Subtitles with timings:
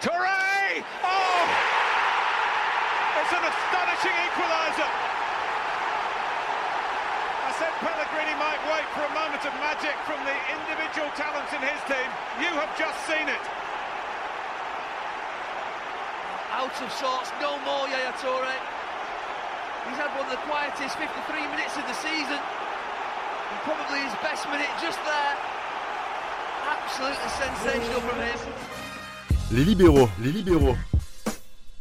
[0.00, 0.80] Touré!
[1.04, 1.44] Oh!
[3.20, 4.90] It's an astonishing equaliser.
[7.44, 11.60] I said Pellegrini might wait for a moment of magic from the individual talents in
[11.60, 12.08] his team.
[12.40, 13.44] You have just seen it.
[16.56, 18.56] Out of sorts, no more Yaya Toure.
[19.84, 21.12] He's had one of the quietest 53
[21.52, 22.40] minutes of the season.
[22.40, 25.36] And probably his best minute just there.
[26.72, 28.79] Absolutely sensational from him.
[29.52, 30.76] Les libéraux, les libéraux.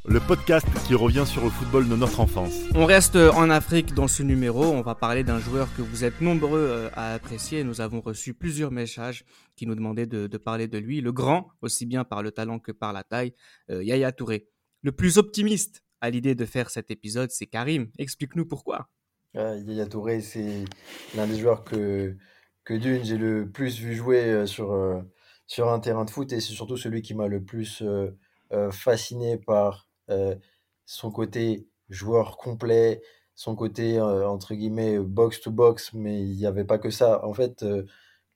[0.08, 2.64] Le podcast qui revient sur le football de notre enfance.
[2.74, 4.64] On reste en Afrique dans ce numéro.
[4.64, 7.64] On va parler d'un joueur que vous êtes nombreux euh, à apprécier.
[7.64, 9.24] Nous avons reçu plusieurs messages
[9.56, 11.00] qui nous demandaient de, de parler de lui.
[11.00, 13.34] Le grand, aussi bien par le talent que par la taille,
[13.70, 14.48] euh, Yaya Touré.
[14.82, 17.90] Le plus optimiste à l'idée de faire cet épisode, c'est Karim.
[18.00, 18.90] Explique-nous pourquoi.
[19.36, 20.66] Ouais, Yaya Touré, c'est
[21.16, 22.18] l'un des joueurs que,
[22.64, 25.02] que d'une, j'ai le plus vu jouer euh, sur, euh,
[25.50, 28.16] sur un terrain de foot et c'est surtout celui qui m'a le plus euh,
[28.54, 30.36] euh, fasciné par euh,
[30.86, 33.02] son côté joueur complet,
[33.36, 37.26] son côté entre guillemets box to box, mais il n'y avait pas que ça.
[37.26, 37.66] En fait,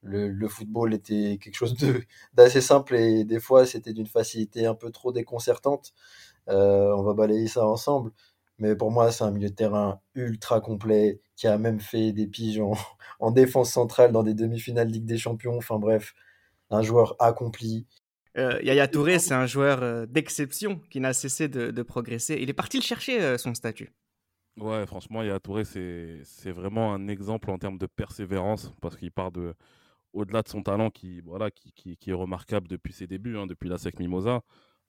[0.02, 1.76] le, football était quelque chose
[2.34, 5.92] d'assez simple et des fois c'était d'une facilité un peu trop déconcertante.
[6.48, 8.12] On va balayer ça ensemble.
[8.58, 12.26] Mais pour moi, c'est un milieu de terrain ultra complet qui a même fait des
[12.26, 12.72] piges en,
[13.20, 15.56] en défense centrale dans des demi-finales Ligue des Champions.
[15.58, 16.14] Enfin bref,
[16.74, 17.86] un joueur accompli.
[18.36, 22.36] Euh, Yaya Touré, c'est un joueur euh, d'exception qui n'a cessé de, de progresser.
[22.40, 23.92] Il est parti le chercher, euh, son statut.
[24.56, 29.10] Ouais, franchement, Yaya Touré, c'est c'est vraiment un exemple en termes de persévérance parce qu'il
[29.10, 29.54] part de
[30.12, 33.46] au-delà de son talent qui voilà qui, qui, qui est remarquable depuis ses débuts, hein,
[33.46, 34.42] depuis la SEC Mimosa.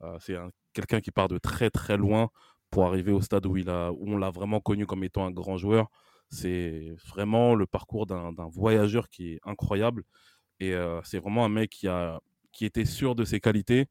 [0.03, 2.29] Euh, c'est un- quelqu'un qui part de très très loin
[2.71, 5.31] pour arriver au stade où il a où on l'a vraiment connu comme étant un
[5.31, 5.89] grand joueur.
[6.29, 10.03] C'est vraiment le parcours d'un voyageur qui est incroyable
[10.59, 12.19] et c'est vraiment un mec qui a
[12.51, 13.87] qui était sûr de ses qualités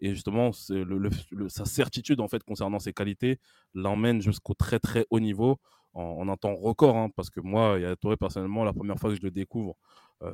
[0.00, 3.38] et justement sa certitude en fait concernant ses qualités
[3.74, 5.58] l'emmène jusqu'au très très haut niveau
[5.92, 9.16] en, en un temps record hein, parce que moi Yaya personnellement la première fois que
[9.16, 9.76] je le découvre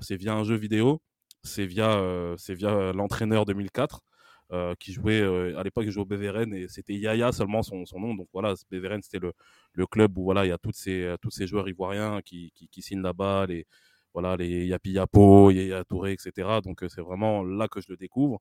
[0.01, 1.03] c'est via un jeu vidéo
[1.43, 4.01] c'est via via l'entraîneur 2004
[4.53, 5.23] euh, qui jouait
[5.57, 8.15] à l'époque il jouait au Beveren et c'était Yaya seulement son, nom.
[8.15, 9.33] Donc voilà Beveren c'était le,
[9.73, 12.83] le club où voilà il y a toutes ces tous ces joueurs ivoiriens qui, qui,
[12.83, 13.47] signent là-bas
[14.15, 17.97] voilà les Yapi Yapo Yaya Touré etc donc euh, c'est vraiment là que je le
[17.97, 18.41] découvre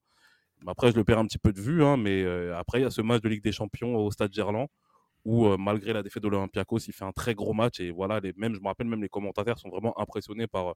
[0.66, 2.86] après, je le perds un petit peu de vue, hein, mais euh, après, il y
[2.86, 4.68] a ce match de Ligue des Champions au Stade Gerland
[5.24, 7.80] où, euh, malgré la défaite de l'Olympiakos, il fait un très gros match.
[7.80, 10.74] Et voilà, les, même, je me rappelle, même les commentateurs sont vraiment impressionnés par,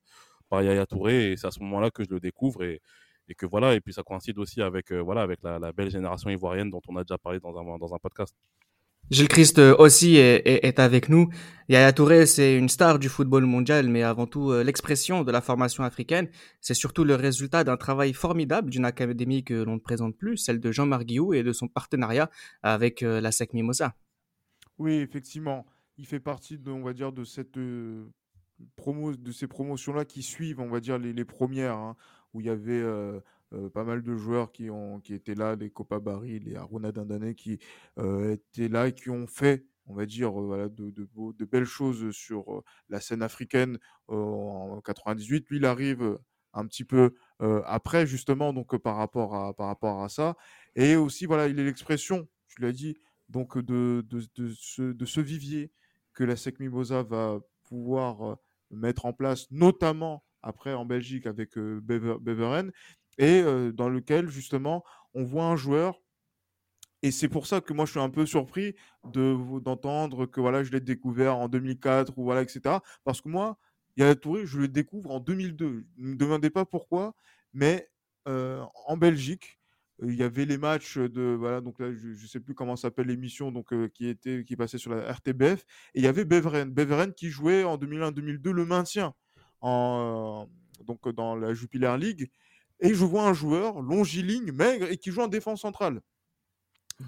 [0.49, 1.33] par Yaya Touré.
[1.33, 2.65] Et c'est à ce moment-là que je le découvre.
[2.65, 2.81] Et,
[3.29, 6.31] et que voilà, et puis ça coïncide aussi avec, voilà, avec la, la belle génération
[6.31, 8.35] ivoirienne dont on a déjà parlé dans un, dans un podcast.
[9.11, 11.31] Gilles Christ euh, aussi est, avec nous.
[11.71, 15.41] Yaya Touré, c'est une star du football mondial, mais avant tout euh, l'expression de la
[15.41, 16.29] formation africaine.
[16.61, 20.61] C'est surtout le résultat d'un travail formidable d'une académie que l'on ne présente plus, celle
[20.61, 22.31] de Jean-Marc Guillou et de son partenariat
[22.63, 23.95] avec euh, la SEC Mimosa.
[24.77, 25.65] Oui, effectivement,
[25.97, 27.59] il fait partie de, on va dire, de cette
[28.77, 31.97] promo, de ces promotions-là qui suivent, on va dire, les, premières, hein,
[32.35, 32.85] où il y avait
[33.55, 36.93] euh, pas mal de joueurs qui ont, qui étaient là, les Copa Barry, les Aruna
[36.93, 37.59] Dindane, qui
[37.99, 41.65] euh, étaient là et qui ont fait, on va dire, euh, voilà, de, de, belles
[41.65, 43.79] choses sur la scène africaine
[44.09, 45.49] en 98.
[45.49, 46.19] Lui, il arrive
[46.53, 47.15] un petit peu
[47.65, 50.37] après, justement, donc par rapport à, par rapport à ça.
[50.75, 52.97] Et aussi, voilà, il est l'expression, tu l'as dit,
[53.29, 55.73] donc de, de, ce, de ce vivier
[56.15, 58.39] que la SEC Mimosa va pouvoir
[58.71, 62.73] mettre en place, notamment après en Belgique avec Bever- Beveren,
[63.19, 63.43] et
[63.73, 64.84] dans lequel justement
[65.15, 66.01] on voit un joueur.
[67.03, 68.75] Et c'est pour ça que moi je suis un peu surpris
[69.05, 72.77] de d'entendre que voilà je l'ai découvert en 2004 ou voilà etc.
[73.05, 73.59] Parce que moi
[73.97, 75.87] Yaya Touré je le découvre en 2002.
[75.97, 77.15] Ne me demandez pas pourquoi,
[77.53, 77.89] mais
[78.27, 79.59] en Belgique
[80.03, 83.06] il y avait les matchs de voilà donc là je, je sais plus comment s'appelle
[83.09, 85.65] l'émission donc qui était qui passait sur la RTBF
[85.95, 89.15] et il y avait Beveren Beveren qui jouait en 2001-2002 le maintien
[89.61, 90.47] en
[90.85, 92.31] donc dans la Jupiler League
[92.81, 96.00] et je vois un joueur longiligne maigre et qui joue en défense centrale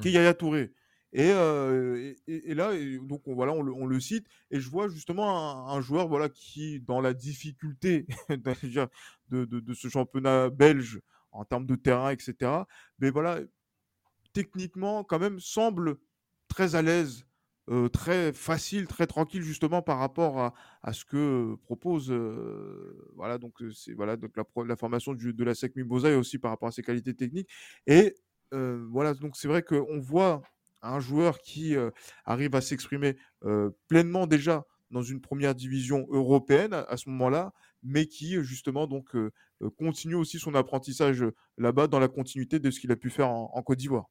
[0.01, 0.73] qui est Yaya Touré.
[1.13, 1.97] Et, euh,
[2.27, 4.71] et, et- et là et donc on, voilà on le, on le cite et je
[4.71, 8.07] vois justement un, un joueur voilà qui dans la difficulté
[9.29, 11.01] de, de ce championnat belge
[11.33, 12.53] en termes de terrain etc
[13.01, 13.41] mais voilà
[14.33, 15.97] techniquement quand même semble
[16.49, 17.25] très à l'aise
[17.71, 20.53] euh, très facile très tranquille justement par rapport
[20.83, 25.55] à, ce que propose euh, voilà donc euh, c'est voilà donc la, formation de la
[25.55, 27.49] SEC Mimosa et aussi par rapport à ses qualités techniques.
[27.87, 28.17] Et
[28.53, 30.43] euh, voilà donc c'est vrai qu'on voit
[30.83, 31.91] un joueur qui euh,
[32.25, 37.53] arrive à s'exprimer euh, pleinement déjà dans une première division européenne à, à ce moment-là
[37.85, 39.17] mais qui justement donc
[39.79, 41.25] continue aussi son apprentissage
[41.57, 44.11] là-bas dans la continuité de ce qu'il a pu faire en Côte d'Ivoire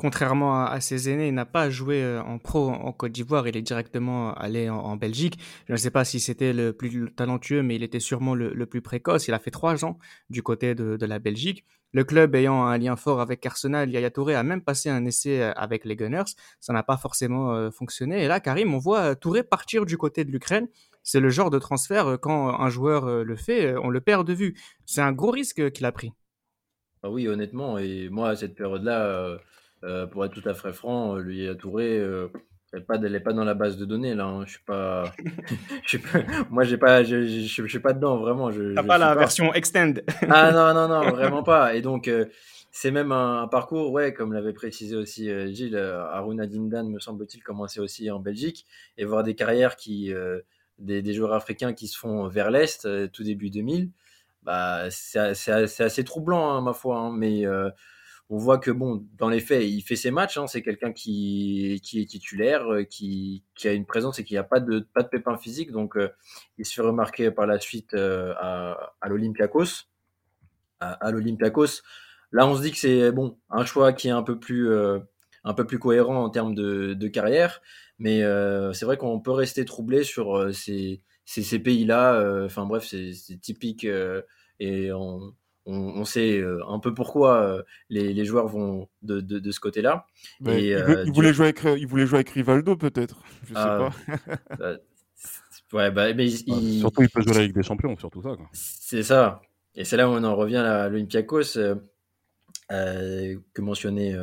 [0.00, 3.54] contrairement à, ses aînés, il n'a pas joué euh, en pro en Côte d'Ivoire, il
[3.54, 5.38] est directement allé en, Belgique.
[5.68, 8.80] Je ne sais pas si c'était le plus talentueux, mais il était sûrement le, plus
[8.80, 9.28] précoce.
[9.28, 9.98] Il a fait trois ans
[10.30, 11.66] du côté de, la Belgique.
[11.92, 15.42] Le club ayant un lien fort avec Arsenal, Yaya Touré a même passé un essai
[15.42, 16.32] euh, avec les Gunners.
[16.60, 18.24] Ça n'a pas forcément euh, fonctionné.
[18.24, 20.68] Et là, Karim, on voit Touré partir du côté de l'Ukraine.
[21.02, 24.54] C'est le genre de transfert, quand un joueur le fait, on le perd de vue.
[24.86, 26.12] C'est un gros risque qu'il a pris.
[27.02, 27.78] Ah oui, honnêtement.
[27.78, 29.38] Et moi, à cette période-là,
[29.82, 32.28] euh, pour être tout à fait franc, euh, lui à Touré, euh,
[32.72, 32.80] elle
[33.10, 34.26] n'est pas, dans la base de données là.
[34.26, 34.44] Hein.
[34.44, 35.04] Je suis pas,
[35.84, 36.02] je suis
[36.50, 38.50] moi j'ai pas, je, je, suis pas dedans vraiment.
[38.50, 39.94] Je, T'as pas la version extend.
[40.28, 41.74] ah non non non vraiment pas.
[41.74, 42.10] Et donc
[42.70, 47.80] c'est même un, parcours, ouais, comme l'avait précisé aussi Gilles, Aruna Dindan me semble-t-il commencer
[47.80, 48.66] aussi en Belgique
[48.98, 50.12] et voir des carrières qui,
[50.78, 53.90] des, des, joueurs africains qui se font vers l'est tout début 2000.
[54.42, 55.18] Bah, c'est
[55.50, 57.44] assez troublant, hein, ma foi, hein, mais
[58.32, 60.38] on voit que bon, dans les faits, il fait ses matchs.
[60.38, 64.60] Hein, c'est quelqu'un qui, est titulaire, euh, qui, a une présence et qui n'a pas
[64.60, 65.72] de pas de pépin physique.
[65.72, 66.10] Donc, euh,
[66.56, 69.84] il se fait remarquer par la suite euh, à, l'Olympiakos.
[70.78, 71.10] À,
[72.30, 74.68] là, on se dit que c'est bon un choix qui est un peu plus
[75.80, 77.60] cohérent en termes de, de carrière.
[77.98, 78.22] Mais
[78.72, 82.44] c'est vrai qu'on peut rester troublé sur ces, ces, ces pays-là.
[82.44, 83.84] Enfin bref, c'est typique
[84.60, 85.34] et on
[85.66, 90.06] on, sait euh, un peu pourquoi euh, les, joueurs vont de, ce côté-là.
[90.40, 93.90] il, euh, voulait jouer avec, il voulait jouer avec Rivaldo peut-être, je sais ah,
[94.58, 94.76] pas.
[95.72, 98.36] ouais, bah, mais surtout il peut jouer avec des champions, surtout ça.
[98.52, 99.42] C'est ça.
[99.74, 101.58] Et c'est là où on en revient à l'Olympiakos.
[102.68, 104.16] que mentionnait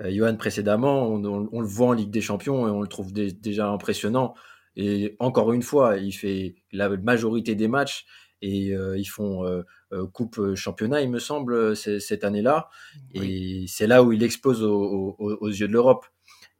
[0.00, 4.34] Johan précédemment, on, le voit en Ligue des Champions et on le trouve déjà impressionnant.
[4.76, 8.04] Et encore une fois, il fait la majorité des matchs
[8.42, 9.64] et ils font
[10.12, 12.68] coupe championnat, il me semble, cette année-là.
[13.14, 16.06] Et c'est là où il explose aux yeux de l'Europe.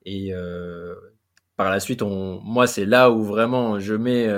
[0.04, 0.32] Et
[1.56, 4.28] par la suite, on, moi, c'est là où vraiment je mets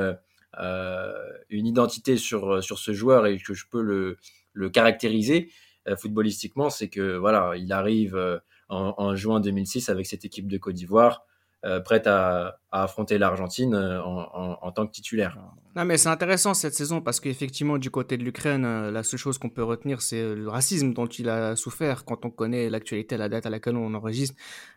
[1.51, 4.19] une identité sur, sur ce joueur et que je peux le,
[4.53, 5.51] le caractériser
[5.97, 10.75] footballistiquement, c'est que voilà, il arrive en, en, juin 2006 avec cette équipe de Côte
[10.75, 11.25] d'Ivoire.
[11.65, 15.37] Euh, prête à, affronter l'Argentine euh, en, tant que titulaire.
[15.75, 19.19] Non, mais c'est intéressant cette saison parce qu'effectivement, du côté de l'Ukraine, euh, la seule
[19.19, 23.17] chose qu'on peut retenir, c'est le racisme dont il a souffert quand on connaît l'actualité
[23.17, 24.37] la date à laquelle on enregistre.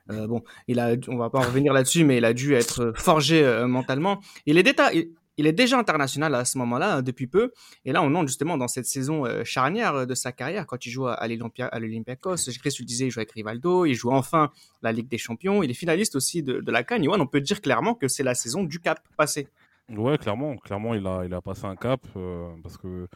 [0.09, 4.19] bon, il a, on va pas revenir là-dessus, mais il a dû être forgé mentalement.
[4.47, 5.11] Et les détails,
[5.41, 7.51] il est déjà international à ce moment-là, hein, depuis peu.
[7.83, 10.85] Et là, on entre justement dans cette saison euh, charnière euh, de sa carrière, quand
[10.85, 12.35] il joue à l'Olympiakos.
[12.59, 14.51] Chris, tu disais, il joue avec Rivaldo, il joue enfin
[14.81, 15.63] la Ligue des Champions.
[15.63, 17.05] Il est finaliste aussi de, la Cannes.
[17.07, 19.47] on peut dire clairement que c'est la saison du cap passé.
[19.89, 20.55] Ouais, clairement.
[20.57, 23.07] Clairement, il a, il a passé un cap euh, parce que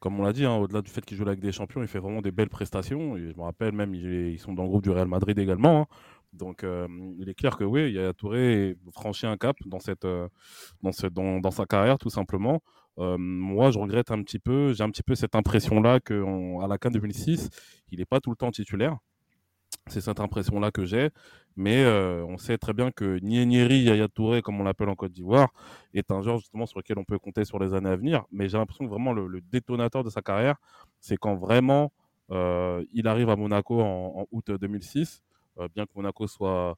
[0.00, 1.98] comme on l'a dit, hein, au-delà du fait qu'il joue avec des champions, il fait
[1.98, 3.16] vraiment des belles prestations.
[3.16, 5.82] Et je me rappelle même, ils sont dans le groupe du Real Madrid également.
[5.82, 5.86] Hein.
[6.38, 6.86] Donc, euh,
[7.18, 10.28] il est clair que oui, Yaya Touré franchit un cap dans, cette, euh,
[10.82, 12.62] dans, ce, dans, sa carrière, tout simplement.
[12.98, 16.14] Euh, moi, je regrette un petit peu, j'ai un petit peu cette impression-là qu'à
[16.68, 17.50] la CAN 2006,
[17.90, 18.96] il n'est pas tout le temps titulaire.
[19.88, 21.10] C'est cette impression-là que j'ai.
[21.56, 25.48] Mais on sait très bien que Nienieri Yaya Touré, comme on l'appelle en Côte d'Ivoire,
[25.92, 28.24] est un joueur justement sur lequel on peut compter sur les années à venir.
[28.30, 30.56] Mais j'ai l'impression que vraiment le, détonateur de sa carrière,
[31.00, 31.92] c'est quand vraiment
[32.30, 35.27] il arrive à Monaco en, août 2006 euh,
[35.74, 36.76] bien que Monaco soit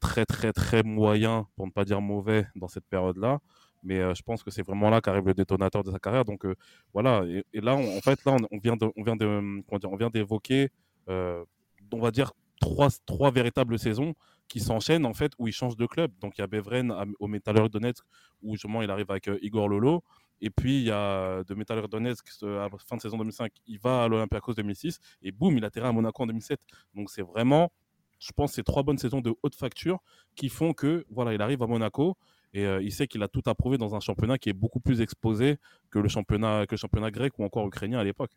[0.00, 3.40] très très très moyen, pour ne pas dire mauvais, dans cette période-là.
[3.82, 6.24] Mais euh, je pense que c'est vraiment là qu'arrive le détonateur de sa carrière.
[6.24, 6.54] Donc euh,
[6.92, 7.24] voilà.
[7.52, 10.70] Et, là, en fait, là, on, vient on on vient d'évoquer,
[11.08, 14.14] on va dire trois, trois véritables saisons
[14.48, 16.12] qui s'enchaînent en fait où il change de club.
[16.20, 18.04] Donc il y a Bevren au Metalurg Donetsk
[18.42, 20.02] où justement il arrive avec Igor Lolo.
[20.40, 23.78] Et puis il y a de Metalurg Donetsk à la fin de saison 2005, il
[23.78, 26.60] va à l'Olympiakos 2006 et boum, il atterrit à Monaco en 2007.
[26.94, 27.70] Donc c'est vraiment
[28.18, 29.98] je pense, ces trois bonnes saisons de haute facture
[30.34, 32.16] qui font que voilà, il arrive à Monaco
[32.54, 34.80] et euh, il sait qu'il a tout à prouver dans un championnat qui est beaucoup
[34.80, 35.58] plus exposé
[35.90, 38.30] que le championnat, que le championnat grec ou encore ukrainien à l'époque.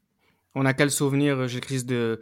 [0.56, 2.20] On a quel souvenir, j'ai Chris, de,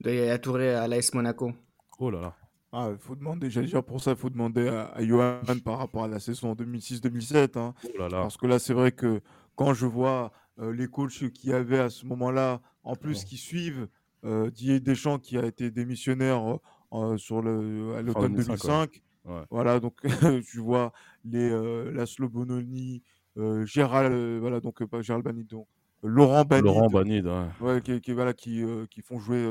[0.00, 1.52] de Yaya Touré à l'AS Monaco?
[1.98, 2.36] Oh là là.
[2.72, 6.08] Ah, faut demander, j'allais dire pour ça, il faut demander à, Johan par rapport à
[6.08, 7.58] la saison 2006-2007.
[7.58, 7.74] Hein.
[7.84, 8.22] Oh là là.
[8.22, 9.20] Parce que là, c'est vrai que
[9.56, 13.88] quand je vois euh, les coachs qui avaient à ce moment-là, en plus qui suivent
[14.24, 16.58] euh, Didier Deschamps qui a été démissionnaire
[16.92, 19.02] euh, sur le, à l'automne 2005.
[19.50, 20.00] Voilà, donc
[20.50, 20.92] tu vois
[21.24, 23.02] les euh, Laszlo Bononi,
[23.36, 25.66] euh, Gérald, euh, voilà, donc pas Gérald Banid, donc
[26.02, 26.64] Laurent Banid.
[26.64, 27.26] Laurent Banid,
[27.60, 27.80] ouais.
[27.82, 29.46] qui, qui, voilà, qui, qui font jouer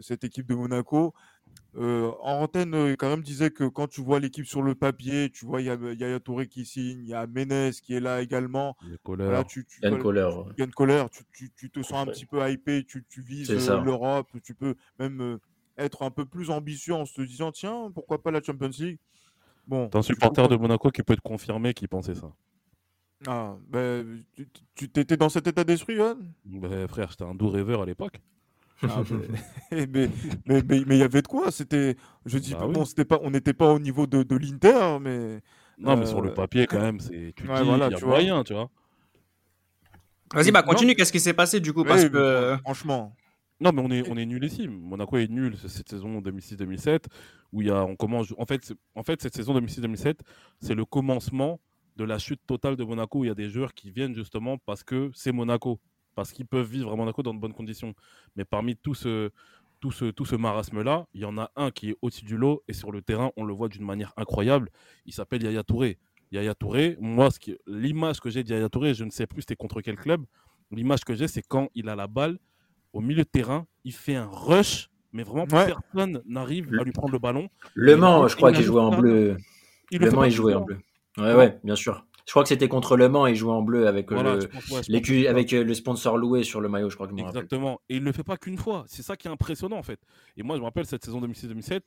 [0.00, 1.14] cette équipe de Monaco.
[1.76, 5.30] Euh, en antenne, euh, quand même disait que quand tu vois l'équipe sur le papier,
[5.30, 8.00] tu vois, il y a Yaya Touré qui signe, il y a Ménez qui est
[8.00, 8.76] là également.
[9.04, 13.04] Voilà, tu, tu, Yann Kohler, tu, tu, tu, te sens un petit peu hypé, tu,
[13.08, 13.50] tu vises
[13.84, 15.38] l'Europe, tu peux même
[15.76, 18.98] être un peu plus ambitieux en se disant tiens, pourquoi pas la Champions League?
[19.66, 22.30] Bon, T'es un supporter de Monaco qui peut te confirmer qui pensait ça.
[23.26, 24.22] Ah, ben,
[24.74, 28.20] tu t'étais dans cet état d'esprit, Yann ben, Frère, j'étais un doux rêveur à l'époque.
[28.82, 29.02] Ah,
[29.70, 30.08] mais
[30.46, 31.50] mais il y avait de quoi?
[31.50, 34.98] C'était je dis bah bon c'était pas on n'était pas au niveau de, de l'Inter
[35.00, 35.40] mais
[35.78, 38.04] non mais sur le euh, papier quand même c'est tu dis voilà, y a tu
[38.04, 38.44] moyen vois.
[38.44, 38.70] tu vois.
[40.34, 41.84] Vas-y bah continue qu'est-ce qui s'est passé du coup?
[41.84, 43.14] Parce que franchement
[43.60, 47.04] non mais on est on est nul ici Monaco est nul cette saison 2006-2007
[47.52, 50.16] où il y a on commence en fait en fait cette saison 2006-2007
[50.60, 51.60] c'est le commencement
[51.96, 54.58] de la chute totale de Monaco où il y a des joueurs qui viennent justement
[54.58, 55.80] parce que c'est Monaco
[56.14, 57.94] parce qu'ils peuvent vivre à Monaco dans de bonnes conditions.
[58.36, 59.30] Mais parmi tout ce,
[59.80, 62.62] tout ce, tout ce marasme-là, il y en a un qui est au-dessus du lot
[62.68, 64.70] et sur le terrain, on le voit d'une manière incroyable.
[65.06, 65.98] Il s'appelle Yaya Touré.
[66.32, 67.28] Yaya Touré, moi,
[67.66, 70.24] l'image que j'ai de Yaya Touré, je ne sais plus c'était contre quel club.
[70.70, 72.38] L'image que j'ai, c'est quand il a la balle
[72.94, 77.12] au milieu de terrain, il fait un rush, mais vraiment personne n'arrive à lui prendre
[77.12, 77.48] le ballon.
[77.74, 79.36] Le Mans, je crois qu'il jouait en bleu.
[79.92, 80.78] le, Mans, il jouait en bleu.
[81.18, 82.06] Ouais, ouais, bien sûr.
[82.26, 84.40] Je crois que c'était contre Le Mans il jouait en bleu avec, euh,
[84.88, 87.80] le, avec euh, le sponsor loué sur le maillot, je crois que Exactement.
[87.90, 88.84] Et il ne le fait pas qu'une fois.
[88.86, 90.00] C'est ça qui est impressionnant en fait.
[90.38, 91.82] Et moi, je me rappelle cette saison 2006-2007,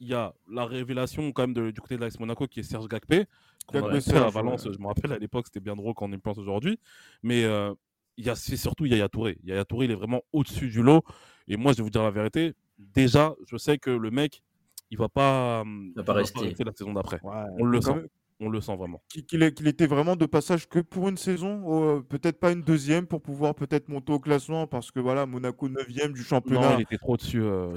[0.00, 2.88] il y a la révélation quand même du côté de l'AS Monaco qui est Serge
[2.88, 3.24] Gakpé.
[3.66, 6.18] Qu'on a à Valence, je me rappelle à l'époque, c'était bien drôle quand on y
[6.18, 6.78] pense aujourd'hui.
[7.22, 7.72] Mais euh,
[8.16, 9.38] il y a, c'est surtout Yaya Touré.
[9.44, 11.02] Yaya Touré, il est vraiment au-dessus du lot.
[11.48, 12.54] Et moi, je vais vous dire la vérité.
[12.78, 14.42] Déjà, je sais que le mec,
[14.90, 15.64] il va pas,
[15.96, 16.54] va pas, rester.
[16.64, 17.20] la saison d'après.
[17.22, 18.06] on le sent.
[18.40, 19.00] On le sent vraiment.
[19.08, 23.54] Qu'il était vraiment de passage que pour une saison, peut-être pas une deuxième pour pouvoir
[23.54, 26.72] peut-être monter au classement parce que voilà, Monaco 9e du championnat.
[26.72, 27.42] Non, il était trop dessus.
[27.42, 27.76] Euh,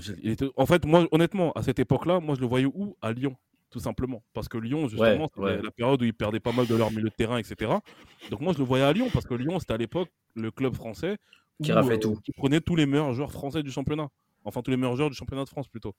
[0.56, 2.98] en fait, moi, honnêtement, à cette époque-là, moi, je le voyais où?
[3.02, 3.36] À Lyon,
[3.78, 4.24] tout simplement.
[4.34, 7.10] Parce que Lyon, justement, c'était la période où ils perdaient pas mal de leur milieu
[7.10, 7.72] de terrain, etc.
[8.32, 10.74] Donc moi, je le voyais à Lyon parce que Lyon, c'était à l'époque le club
[10.74, 11.18] français
[11.64, 12.18] qui, euh, tout.
[12.24, 14.10] qui prenait tous les meilleurs joueurs français du championnat.
[14.44, 15.94] Enfin, tous les meilleurs joueurs du championnat de France plutôt.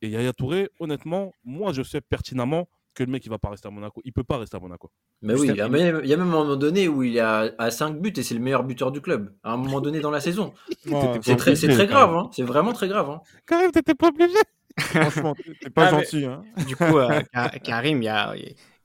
[0.00, 3.68] Et Yaya Touré, honnêtement, moi, je sais pertinemment que le mec il va pas rester
[3.68, 4.02] à Monaco.
[4.04, 4.90] Il peut pas rester à Monaco.
[5.22, 7.18] Mais oui, il y, a même, il y a même un moment donné où il
[7.20, 9.32] a à 5 buts et c'est le meilleur buteur du club.
[9.42, 10.52] À un moment donné dans la saison.
[11.22, 12.28] c'est très, très grave, hein.
[12.32, 13.08] c'est vraiment très grave.
[13.08, 13.20] Hein.
[13.46, 14.34] Quand même, t'étais pas obligé.
[14.78, 16.24] Franchement, t'es pas ah, gentil.
[16.24, 16.42] Hein.
[16.66, 17.20] Du coup, euh,
[17.64, 18.34] Karim, il y a,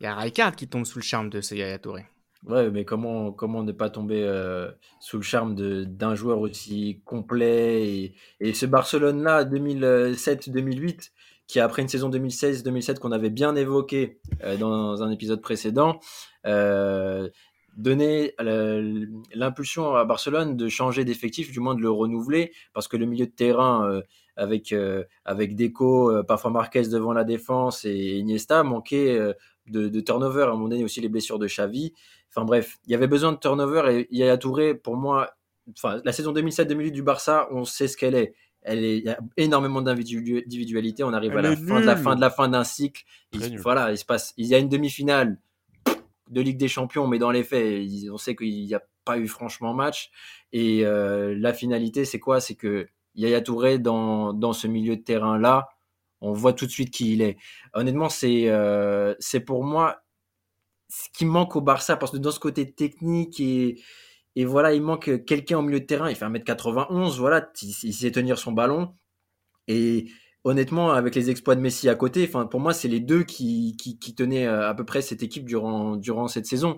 [0.01, 2.05] y a qui tombe sous le charme de ce Yaya Touré.
[2.45, 7.83] Ouais, mais comment comment ne pas tomber euh, sous le charme d'un joueur aussi complet
[7.87, 11.11] et, et ce Barcelone-là, 2007-2008,
[11.47, 15.99] qui après une saison 2016-2017 qu'on avait bien évoqué euh, dans un épisode précédent,
[16.45, 17.29] euh,
[17.77, 18.33] donner
[19.33, 23.27] l'impulsion à Barcelone de changer d'effectif, du moins de le renouveler, parce que le milieu
[23.27, 24.01] de terrain euh,
[24.37, 24.73] avec
[25.25, 29.17] avec Deco, parfois Marquez devant la défense et Iniesta manquait
[29.67, 30.43] de, de, turnover.
[30.43, 31.93] À un moment donné aussi les blessures de Xavi.
[32.29, 35.31] Enfin bref, il y avait besoin de turnover et Yaya Touré, pour moi,
[35.71, 38.33] enfin la saison 2007-2008 du Barça, on sait ce qu'elle est
[38.69, 41.03] il y a énormément d'individualité.
[41.03, 43.03] On arrive à la fin de la fin de la fin d'un cycle.
[43.57, 45.39] voilà, il se passe, il y a une demi-finale
[46.29, 49.27] de Ligue des Champions, mais dans les faits, on sait qu'il n'y a pas eu
[49.27, 50.11] franchement match.
[50.51, 52.41] Et euh, la finalité, c'est quoi?
[52.41, 55.67] C'est que Yaya Touré dans, dans ce milieu de terrain là,
[56.21, 57.37] on voit tout de suite qui il est.
[57.73, 60.01] Honnêtement, c'est euh, c'est pour moi
[60.89, 63.81] ce qui manque au Barça parce que dans ce côté technique et
[64.37, 66.11] et voilà, il manque quelqu'un au milieu de terrain.
[66.11, 68.93] Il fait 1m91, voilà, il, sait tenir son ballon.
[69.67, 70.11] Et
[70.43, 74.13] honnêtement, avec les exploits de Messi à côté, pour moi, c'est les deux qui, qui,
[74.13, 76.77] tenaient euh, à peu près cette équipe durant, durant cette saison.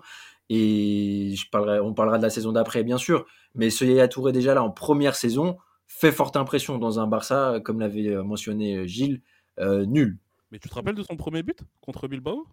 [0.50, 3.26] Et je parlerai, on parlera de la saison d'après, bien sûr.
[3.56, 5.58] Mais ce Yaya Touré, déjà là, en première saison,
[5.90, 9.22] fait forte impression dans un Barça, comme l'avait euh, mentionné Gilles,
[9.60, 10.18] euh, nul.
[10.52, 12.48] Mais tu te rappelles de son premier but contre Bilbao?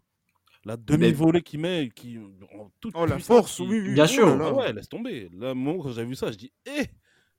[0.64, 4.26] La demi-volée qu'il met, qui, en toute oh, la force, oui, bien sûr.
[4.42, 5.28] Ah ouais, laisse tomber.
[5.32, 6.86] Là, moi, quand j'ai vu ça, je dis, hé, eh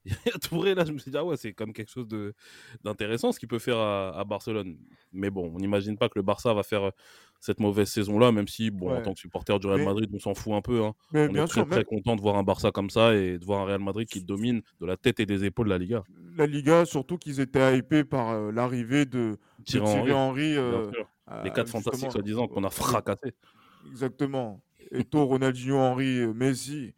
[0.42, 2.08] Touré là, je me suis dit, ah ouais, c'est comme quelque chose
[2.84, 4.78] d'intéressant ce qu'il peut faire à, Barcelone.
[5.14, 6.92] Mais bon, on n'imagine pas que le Barça va faire euh,
[7.40, 10.34] cette mauvaise saison-là, même si, bon, en tant que supporter du Real Madrid, on s'en
[10.34, 10.84] fout un peu.
[10.84, 10.94] Hein.
[11.14, 13.66] on est très, très content de voir un Barça comme ça et de voir un
[13.66, 16.04] Real Madrid qui domine de la tête et des épaules la Liga.
[16.36, 20.56] La Liga, surtout qu'ils étaient hypés par euh, l'arrivée de Thierry Henry.
[20.58, 20.90] Euh,
[21.44, 23.34] les quatre fantastiques, soi-disant, qu'on a fracassé.
[23.90, 24.62] Exactement.
[24.92, 26.94] Eto, Ronaldinho, Henry, Messi,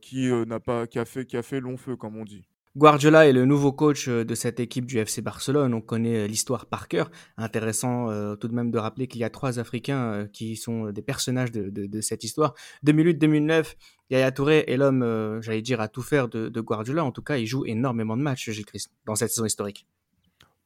[0.00, 2.44] qui, euh, n'a pas, qui, a fait, qui a fait long feu, comme on dit.
[2.74, 5.74] Guardiola est le nouveau coach de cette équipe du FC Barcelone.
[5.74, 7.10] On connaît l'histoire par cœur.
[7.36, 11.52] Intéressant tout de même de rappeler qu'il y a trois Africains qui sont des personnages
[11.52, 12.54] de, de, de cette histoire.
[12.86, 13.74] 2008-2009,
[14.08, 17.04] Yaya Touré est l'homme, j'allais dire, à tout faire de, Guardiola.
[17.04, 19.86] En tout cas, il joue énormément de matchs, Gilles Christ, dans cette saison historique.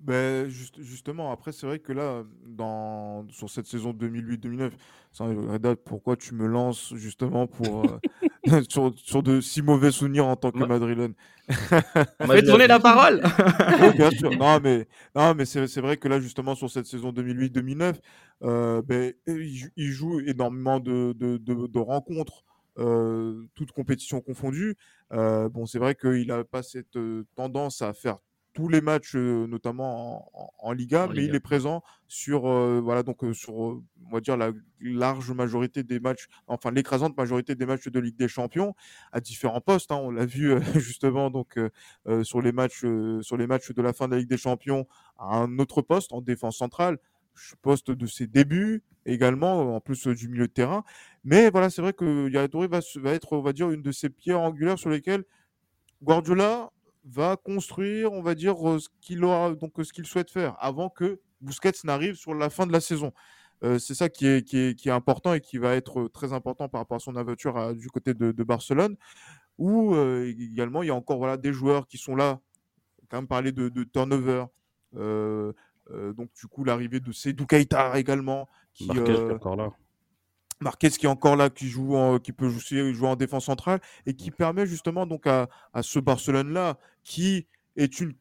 [0.01, 4.73] Ben, juste, justement, après, c'est vrai que là, dans, sur cette saison 2008-2009,
[5.19, 7.99] Reda, pourquoi tu me lances justement pour, euh,
[8.71, 11.15] sur, sur de si mauvais souvenirs en tant que Madrilène
[11.49, 13.23] Fais tourner la parole
[13.81, 14.37] Oui, bien sûr.
[14.37, 18.01] Non, mais, non, mais c'est c'est vrai que là, justement, sur cette saison 2008-2009,
[18.43, 22.43] euh, ben, il, il joue énormément de, de, de- de rencontres,
[22.79, 24.77] euh, toutes compétitions confondues.
[25.13, 28.19] Euh, bon, c'est vrai qu'il n'a pas cette euh, tendance à faire
[28.57, 31.29] tous les matchs, notamment en, en- en Liga, En mais Liga.
[31.29, 36.01] il est présent sur, euh, voilà, donc, sur, on va dire, la large majorité des
[36.01, 38.75] matchs, enfin, l'écrasante majorité des matchs de Ligue des Champions,
[39.13, 39.93] à différents postes.
[39.93, 39.97] hein.
[40.03, 42.85] on l'a vu, euh, justement, donc, euh, sur, les matchs,
[43.21, 44.87] sur les matchs de la fin de la Ligue des Champions
[45.19, 46.99] à un autre poste en défense centrale,
[47.61, 50.83] poste de ses débuts également, en plus du milieu de terrain.
[51.25, 53.93] Mais voilà, c'est vrai que Yaya Touré va, va être, on va dire, une de
[53.93, 55.25] ces pierres angulaires sur lesquelles
[56.03, 56.71] Guardiola
[57.09, 60.57] va construire, on va dire, euh, ce qu'il aura, donc euh, ce qu'il souhaite faire
[60.59, 63.13] avant que Busquets n'arrive sur la fin de la saison.
[63.63, 66.33] Euh, c'est ça qui est, qui, est, qui est important et qui va être très
[66.33, 68.97] important par rapport à son aventure à- du côté de, de Barcelone,
[69.57, 72.41] où euh, également il y a encore voilà, des joueurs qui sont là,
[73.09, 74.45] quand même parler de, de turnover.
[74.97, 75.53] Euh,
[75.91, 79.71] donc du coup l'arrivée de Keita également, qui, Marquez qui est encore là.
[80.61, 84.31] Marquez qui est encore là, qui joue, qui peut jouer, en défense centrale et qui
[84.31, 85.49] permet justement donc à,
[85.83, 87.47] ce Barcelone-là, qui
[87.77, 88.15] est une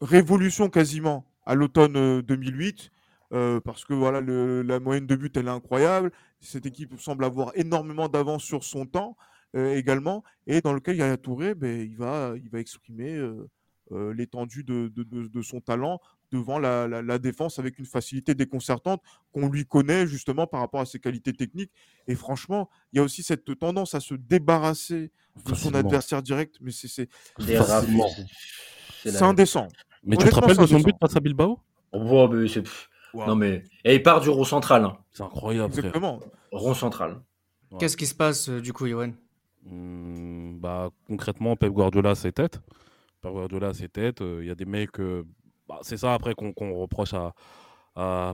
[0.00, 2.90] révolution quasiment à l'automne euh, 2008,
[3.32, 6.12] euh, parce que voilà, la moyenne de but elle est incroyable.
[6.40, 9.16] Cette équipe semble avoir énormément d'avance sur son temps
[9.56, 13.48] euh, également, et dans lequel Yaya Touré, ben, il va, il va exprimer euh,
[13.92, 16.00] euh, l'étendue de son talent
[16.38, 19.00] devant la, la- la défense avec une facilité déconcertante
[19.32, 21.70] qu'on lui connaît justement par rapport à ses qualités techniques.
[22.08, 25.10] Et franchement, il y a aussi cette tendance à se débarrasser
[25.46, 27.56] de son adversaire direct, mais c'est c'est- c'est
[29.10, 29.68] c'est indécent.
[30.02, 31.58] Mais tu te rappelles de son but face à Bilbao?
[31.92, 32.62] Oh, mais c'est-
[33.14, 33.26] Wow.
[33.28, 34.98] Non mais et il part du rond central, hein.
[35.12, 35.84] C'est incroyable, frère.
[35.84, 36.18] Exactement.
[36.50, 37.20] rond central.
[37.70, 37.78] Ouais.
[37.78, 39.14] Qu'est-ce qui se passe euh, du coup, Yoann
[39.64, 42.60] Hmm, bah, concrètement, Pep Guardiola a ses têtes.
[43.22, 44.20] Pep Guardiola a ses têtes.
[44.20, 44.98] euh, Il y a des mecs.
[45.00, 45.22] euh,
[45.68, 47.34] bah, c'est ça après qu'on reproche à,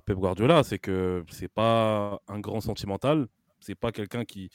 [0.07, 3.29] Pep Guardiola, c'est que c'est pas un grand sentimental.
[3.61, 4.49] C'est pas quelqu'un qui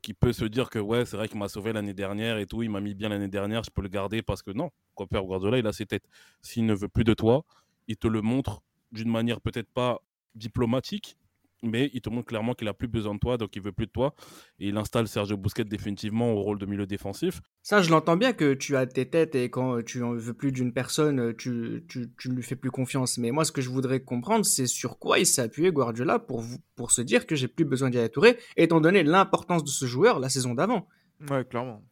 [0.00, 2.62] qui peut se dire que ouais, c'est vrai qu'il m'a sauvé l'année dernière et tout,
[2.62, 4.70] il m'a mis bien l'année dernière, je peux le garder parce que non.
[4.94, 6.06] Quoi, Pep Guardiola, il a ses têtes.
[6.40, 7.44] S'il ne veut plus de toi,
[7.88, 10.00] il te le montre d'une manière peut-être pas
[10.34, 11.17] diplomatique,
[11.62, 13.86] mais il te montre clairement qu'il a plus besoin de toi, donc il veut plus
[13.86, 14.14] de toi.
[14.58, 17.40] Et il installe Sergio Busquets définitivement au rôle de milieu défensif.
[17.62, 20.52] Ça, je l'entends bien que tu as tes têtes et quand tu en veux plus
[20.52, 23.18] d'une personne, tu, tu, tu ne lui fais plus confiance.
[23.18, 26.44] Mais moi, ce que je voudrais comprendre, c'est sur quoi il s'est appuyé Guardiola pour,
[26.76, 30.20] pour se dire que j'ai plus besoin d'Yaya Touré, étant donné l'importance de ce joueur
[30.20, 30.86] la saison d'avant.
[31.30, 31.82] Ouais, clairement.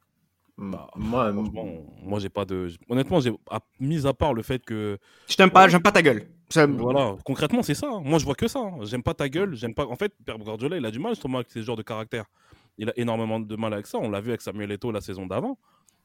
[0.58, 1.66] Bah, Moi, Franchement,
[2.02, 2.68] moi j'ai pas de.
[2.88, 3.30] Honnêtement, j'ai
[3.78, 5.70] mis à part le fait que Je t'aime pas, Ouais.
[5.70, 6.28] j'aime pas ta gueule.
[6.48, 7.88] Ça- Voilà, concrètement, c'est ça.
[7.92, 8.00] hein.
[8.02, 8.60] Moi, je vois que ça.
[8.60, 8.78] hein.
[8.84, 9.84] J'aime pas ta gueule, j'aime pas.
[9.86, 12.24] En fait, Pep Guardiola, il a du mal justement avec ces genres de caractère.
[12.78, 13.98] Il a énormément de mal avec ça.
[13.98, 15.58] On l'a vu avec Samuel Eto'o la saison d'avant.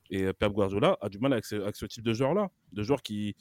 [0.10, 2.50] Et euh, Pep Guardiola a du mal avec ce, avec ce type de joueurs-là.
[2.74, 3.36] De joueurs qui,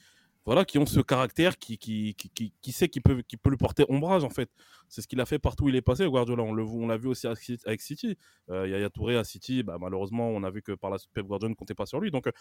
[0.50, 3.56] voilà, qui ont ce caractère, qui, qui, qui, qui, sait qu'il peut, qui peut lui
[3.56, 4.50] porter ombrage, en fait.
[4.88, 6.42] C'est ce qu'il a fait partout où il est passé, Guardiola.
[6.42, 8.18] On le- on l'a vu aussi avec City- City.
[8.50, 11.50] Euh, Touré à City, bah, malheureusement, on a vu que par la suite, Pep Guardiola
[11.50, 12.10] ne comptait pas sur lui.
[12.10, 12.32] Donc, euh,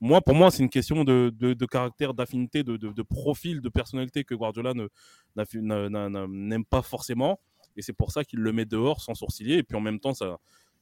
[0.00, 3.68] moi, pour moi, c'est une question de, de, de caractère, d'affinité, de, de, profil, de
[3.68, 4.88] personnalité que Guardiola ne,
[6.26, 7.38] n'aime pas forcément.
[7.76, 9.58] Et c'est pour ça qu'il le met dehors sans sourciller.
[9.58, 10.38] Et puis en même temps, ça.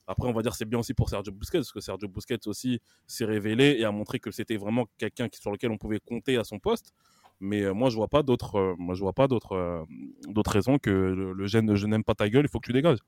[0.07, 2.81] Après, on va dire c'est bien aussi pour Sergio Busquets, parce que Sergio Busquets aussi
[3.07, 6.45] s'est révélé et a montré que c'était vraiment quelqu'un sur lequel on pouvait compter à
[6.45, 6.93] son poste.
[7.41, 9.83] Mais euh, moi, je vois pas d'autres, euh, moi, je vois pas d'autres, euh,
[10.29, 12.67] d'autres raisons que le, le gène de je n'aime pas ta gueule, il faut que
[12.67, 12.99] tu dégages.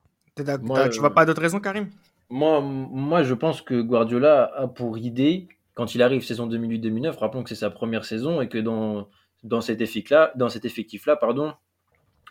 [0.62, 1.88] Moi, tu vois pas d'autres raisons, Karim?
[2.30, 7.42] Moi, moi, je pense que Guardiola a pour idée, quand il arrive saison 2008-2009, rappelons
[7.42, 9.08] que c'est sa première saison et que dans,
[9.44, 11.54] dans cet effectif-là, dans cet effectif-là, pardon,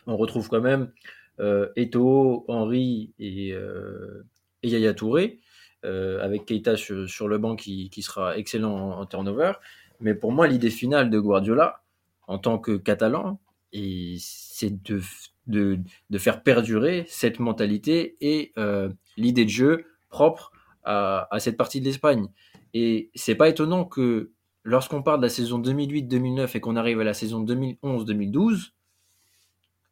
[0.06, 0.92] on retrouve quand même
[1.40, 4.24] euh, Eto'o, Henry et, euh,
[4.62, 5.40] et Yaya Touré,
[5.84, 9.52] euh, avec Keita sur, le banc qui, qui sera excellent en, turnover.
[10.00, 11.82] Mais pour moi, l'idée finale de Guardiola,
[12.26, 13.40] en tant que Catalan,
[13.72, 15.00] c'est de,
[15.46, 15.78] de,
[16.10, 20.52] de faire perdurer cette mentalité et euh, l'idée de jeu propre
[20.84, 22.28] à, à cette partie de l'Espagne.
[22.74, 27.04] Et c'est pas étonnant que lorsqu'on parle de la saison 2008-2009 et qu'on arrive à
[27.04, 28.72] la saison 2011-2012,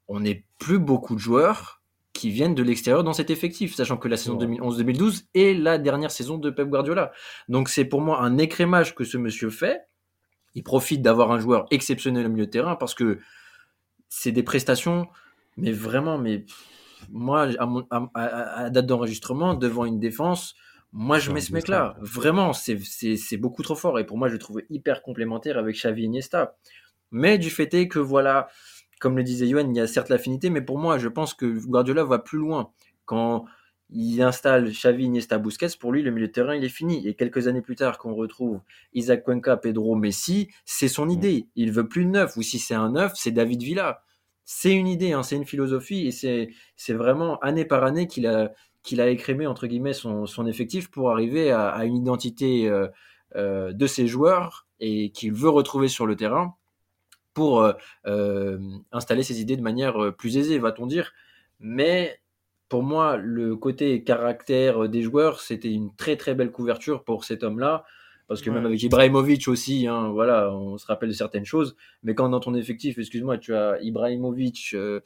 [0.08, 1.82] on n'ait plus beaucoup de joueurs
[2.16, 4.46] qui viennent de l'extérieur dans cet effectif, sachant que la saison Ouais.
[4.46, 7.12] 2011-2012 est la dernière saison de Pep Guardiola.
[7.48, 9.82] Donc c'est pour moi un écrémage que ce monsieur fait.
[10.54, 13.18] Il profite d'avoir un joueur exceptionnel au milieu de terrain parce que
[14.08, 15.06] c'est des prestations,
[15.56, 16.44] mais vraiment, mais
[17.10, 20.54] moi, à, mon- à- à- à date d'enregistrement, devant une défense,
[20.92, 21.96] Moi, je mets ce mec-là.
[22.00, 23.98] Vraiment, c'est beaucoup trop fort.
[23.98, 26.56] Et pour moi, je le trouve hyper complémentaire avec Xavi Iniesta.
[27.10, 28.48] Mais du fait est que, voilà,
[29.00, 31.46] comme le disait Yoann, il y a certes l'affinité, mais pour moi, je pense que
[31.66, 32.70] Guardiola va plus loin.
[33.04, 33.44] Quand
[33.90, 37.06] il installe Xavi, Iniesta, Busquets, pour lui, le milieu de terrain, il est fini.
[37.06, 38.60] Et quelques années plus tard, qu'on retrouve
[38.94, 41.10] Isaac Cuenca, Pedro, Messi, c'est son Mm.
[41.10, 41.48] idée.
[41.56, 42.36] Il veut plus de neuf.
[42.36, 44.02] Ou si c'est un neuf, c'est David Villa.
[44.44, 46.06] C'est une idée, hein, c'est une philosophie.
[46.06, 50.26] Et c'est c'est vraiment année par année qu'il a, qu'il a écrémé, entre guillemets, son,
[50.26, 52.88] son effectif pour arriver à, à une identité euh,
[53.36, 56.54] euh, de ses joueurs et qu'il veut retrouver sur le terrain
[57.36, 57.74] pour euh,
[58.06, 58.58] euh,
[58.92, 61.12] installer ses idées de manière euh, plus aisée, va-t-on dire.
[61.60, 62.18] Mais
[62.70, 67.44] pour moi, le côté caractère des joueurs, c'était une très très belle couverture pour cet
[67.44, 67.84] homme-là.
[68.26, 68.56] Parce que Ouais.
[68.56, 71.76] même avec Ibrahimovic aussi, hein, voilà, on se rappelle de certaines choses.
[72.02, 75.00] Mais quand dans ton effectif, excuse-moi, tu as Ibrahimovic euh,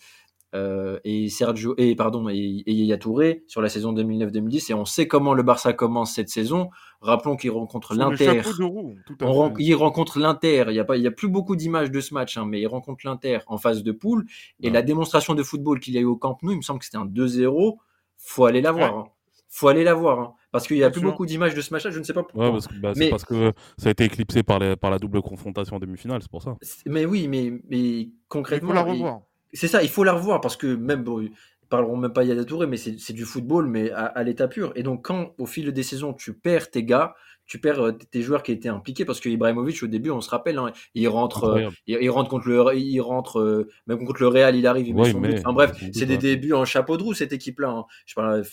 [0.55, 4.85] euh, et Sergio et pardon et, et Yaya Touré sur la saison 2009-2010 et on
[4.85, 6.71] sait comment le Barça commence cette saison.
[7.01, 8.41] Rappelons qu'il rencontre l'Inter.
[9.21, 10.65] ren- il rencontre l'Inter.
[10.69, 12.61] Il y a pas, il y a plus beaucoup d'images de ce match, hein, mais
[12.61, 14.27] il rencontre l'Inter en phase de poule.
[14.61, 14.73] Et Ouais.
[14.73, 16.85] la démonstration de football qu'il y a eu au Camp Nou, il me semble que
[16.85, 17.79] c'était un 2-0.
[18.19, 18.95] Faut aller la voir.
[18.97, 19.03] Ouais.
[19.03, 19.13] hein.
[19.53, 20.35] Faut aller la voir, hein.
[20.53, 21.11] parce qu'il y a plus sûr.
[21.11, 21.91] beaucoup d'images de ce match-là.
[21.91, 22.47] Je ne sais pas pourquoi.
[22.47, 24.93] Ouais, parce que, bah, c'est Mais- parce que ça a été éclipsé par, les, par
[24.93, 26.57] la double confrontation en demi-finale, c'est pour ça.
[26.87, 29.21] Mais oui, mais, mais Il faut concrètement, la il- revoir.
[29.53, 29.83] C'est ça.
[29.83, 31.33] Il faut la revoir parce que même bon, ils
[31.69, 34.73] parleront même pas Yaya Touré, mais c'est du football, mais à, à l'état pur.
[34.75, 37.15] Et donc quand au fil des saisons tu perds tes gars,
[37.47, 40.31] tu perds euh, tes joueurs qui étaient impliqués parce que Ibrahimovic au début, on se
[40.31, 44.21] rappelle, hein, il rentre, euh, il, il rentre contre le, il rentre euh, même contre
[44.23, 45.39] le Real, il arrive, il met son but.
[45.41, 47.71] Enfin bref, c'est des débuts en chapeau de roue cette équipe-là.
[47.71, 47.85] hein.
[48.07, 48.45] Je parle,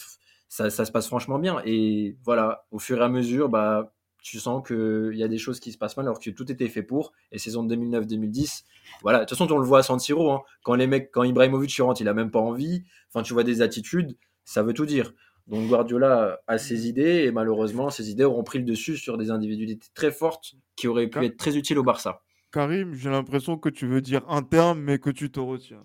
[0.50, 1.62] ça, ça se passe franchement bien.
[1.66, 3.94] Et voilà, au fur et à mesure, bah
[4.30, 6.68] tu sens qu'il y a des choses qui se passent mal alors que tout était
[6.68, 7.14] fait pour.
[7.32, 8.64] Et saison 2009-2010,
[9.02, 9.20] voilà.
[9.20, 10.32] De toute façon, on le voit à San Siro.
[10.32, 10.42] hein.
[10.64, 12.84] Quand les mecs, quand Ibrahimovic rentre, il a même pas envie.
[13.14, 15.14] Enfin, tu vois des attitudes, ça veut tout dire.
[15.48, 19.32] Donc Guardiola a ses idées et malheureusement, ses idées auront pris le dessus sur des
[19.32, 22.22] individualités très fortes qui auraient pu Car- être très utiles au Barça.
[22.52, 25.84] Karim, j'ai l'impression que tu veux dire un terme, mais que tu te retiens.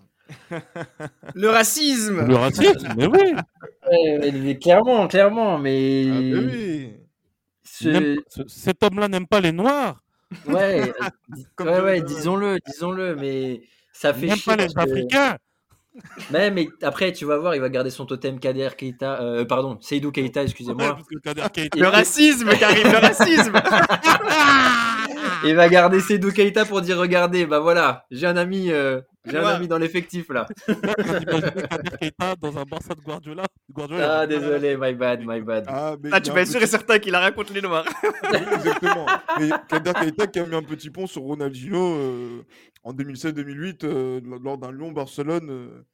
[1.35, 3.33] Le racisme Le racisme, mais oui.
[3.91, 6.89] Ouais, mais clairement, clairement, mais Ah, ben oui.
[7.75, 10.03] Ce- Il n'aime- ce- cet homme-là n'aime pas les noirs.
[10.47, 10.91] ouais, euh,
[11.55, 15.37] Comme ouais, disons-le, disons-le, mais ça Il fait n'aime chier pas les que- Africains.
[16.31, 19.77] Mais, mais après, tu vas voir, il va garder son totem Kader Keita, euh, pardon,
[19.79, 20.97] Seydou Keita, excusez-moi.
[21.75, 23.53] Le racisme, Karim, le racisme
[25.45, 29.37] Il va garder Seydou Keita pour dire regardez, bah voilà, j'ai un ami, euh, j'ai
[29.37, 30.45] un ami dans l'effectif là.
[31.99, 33.43] Keita dans un Barça de Guardiola.
[33.71, 35.65] Guardiola Ah désolé, my bad, my bad.
[35.67, 37.85] Ah, mais y tu un être sûr et certain qu'il a rien contre les Noirs.
[38.33, 39.05] Exactement.
[39.39, 42.45] Mais Kader Keita qui a mis un petit pont sur Ronaldinho euh,
[42.83, 45.49] en 2007-2008 euh, lors d'un Lyon-Barcelone.
[45.49, 45.85] euh,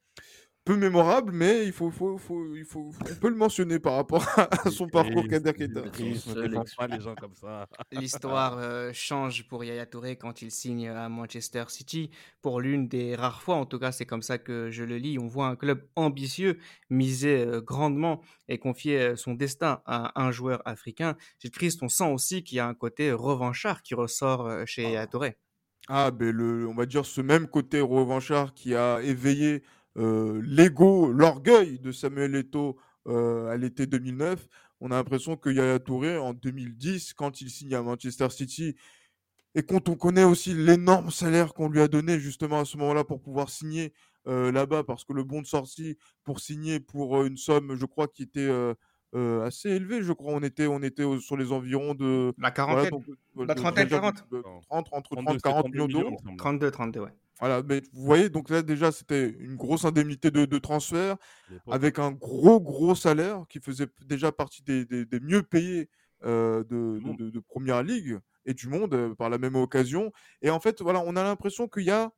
[0.64, 4.24] peu mémorable, mais il faut, faut, faut, il faut, on peut le mentionner par rapport
[4.38, 5.80] à son parcours Kader Keita.
[5.98, 7.66] et- Son Ne seul défends ex- pas les gens comme ça.
[7.92, 12.10] L'histoire euh, change pour Yaya Touré quand il signe à Manchester City.
[12.42, 15.18] Pour l'une des rares fois, en tout cas, c'est comme ça que je le lis.
[15.18, 16.58] On voit un club ambitieux
[16.90, 21.16] miser euh, grandement et confier euh, son destin à un joueur africain.
[21.38, 24.82] Gilles Christ, on sent aussi qu'il y a un côté revanchard qui ressort euh, chez
[24.82, 25.36] Yaya Touré.
[25.88, 29.64] Ah, ben le, on va dire ce même côté revanchard qui a éveillé
[29.96, 32.76] l'ego, l'orgueil de Samuel Eto'o
[33.06, 34.46] euh, à l'été 2009.
[34.80, 38.76] On a l'impression que Yaya Touré, en 2010, quand il signe à Manchester City,
[39.54, 43.04] et quand on connaît aussi l'énorme salaire qu'on lui a donné justement à ce moment-là
[43.04, 43.92] pour pouvoir signer
[44.28, 47.84] euh, là-bas, parce que le bon de sortie pour signer pour euh, une somme, je
[47.84, 48.74] crois, qui était euh,
[49.16, 52.32] euh, assez élevée, je crois, on était, on était sur les environs de...
[52.38, 52.90] La voilà, quarantaine.
[52.90, 54.24] donc, euh, La trentaine, de- de- 40.
[54.30, 56.08] de 30, entre 32, 30 et 40 millions d'euros.
[56.10, 56.36] il me semble.
[56.36, 57.10] 32, 32, ouais.
[57.40, 61.16] Voilà, mais vous voyez, donc là déjà c'était une grosse indemnité de, de transfert
[61.72, 65.88] avec un gros gros salaire qui faisait déjà partie des, des- des mieux payés
[66.24, 66.98] euh, de,
[67.30, 70.12] de, première ligue et du monde euh, par la même occasion.
[70.42, 72.12] Et en fait, voilà, on a l'impression qu'il y a,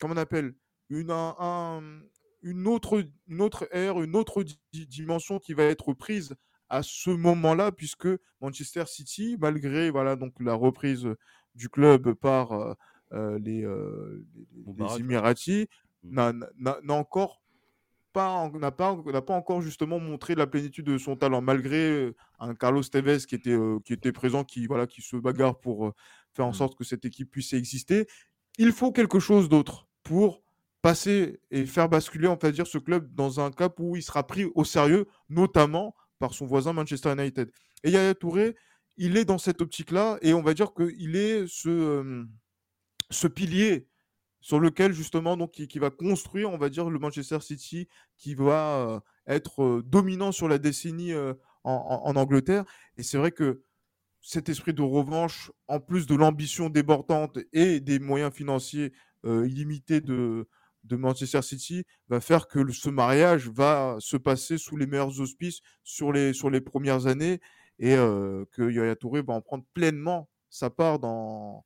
[0.00, 0.54] comment on appelle,
[0.88, 2.00] une, un- un-
[2.42, 6.34] une, autre, une autre ère, une autre di- di- dimension qui va être prise
[6.68, 8.08] à ce moment-là, puisque
[8.40, 11.06] Manchester City, malgré voilà, donc la reprise
[11.54, 12.74] du club par euh,
[13.12, 15.00] euh, les, euh, les- les- Moubarak, les ouais.
[15.06, 15.66] Émiratis,
[16.02, 16.14] Mm.
[16.14, 17.42] n'a n'a- n'a encore
[18.12, 22.14] pas, n'a pas, n'a pas encore justement montré la plénitude de son talent, malgré euh,
[22.40, 25.92] un Carlos Tevez qui était, euh, qui était présent, qui, voilà, qui se bagarre pour
[26.34, 26.54] faire en Mm.
[26.54, 28.06] sorte que cette équipe puisse exister.
[28.58, 30.42] Il faut quelque chose d'autre pour
[30.82, 34.26] passer et faire basculer, on va dire, ce club dans un cap où il sera
[34.26, 37.50] pris au sérieux, notamment par son voisin Manchester United.
[37.84, 38.56] Et Yaya Touré,
[38.96, 42.24] il est dans cette optique-là, et on va dire qu'il est ce,
[43.10, 43.88] ce pilier
[44.40, 48.88] sur lequel justement donc qui, va construire on va dire le Manchester City qui va
[48.88, 52.64] euh, être euh, dominant sur la décennie euh, en, Angleterre.
[52.96, 53.62] Et c'est vrai que
[54.22, 58.92] cet esprit de revanche, en plus de l'ambition débordante et des moyens financiers
[59.24, 60.48] illimités de,
[60.84, 65.60] de Manchester City va faire que ce mariage va se passer sous les meilleurs auspices
[65.84, 67.40] sur les, sur les premières années
[67.78, 71.64] et que Yaya Touré va en prendre pleinement sa part dans,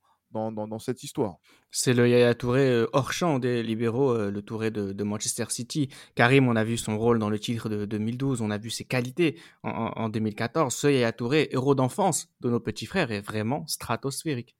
[0.51, 1.37] dans, dans, cette histoire.
[1.71, 5.89] C'est le Yaya Touré hors champ des libéraux, le Touré de, Manchester City.
[6.15, 8.85] Karim, on a vu son rôle dans le titre de 2012, on a vu ses
[8.85, 10.73] qualités en, en 2014.
[10.73, 14.55] Ce Yaya Touré, héros d'enfance de nos petits frères, est vraiment stratosphérique.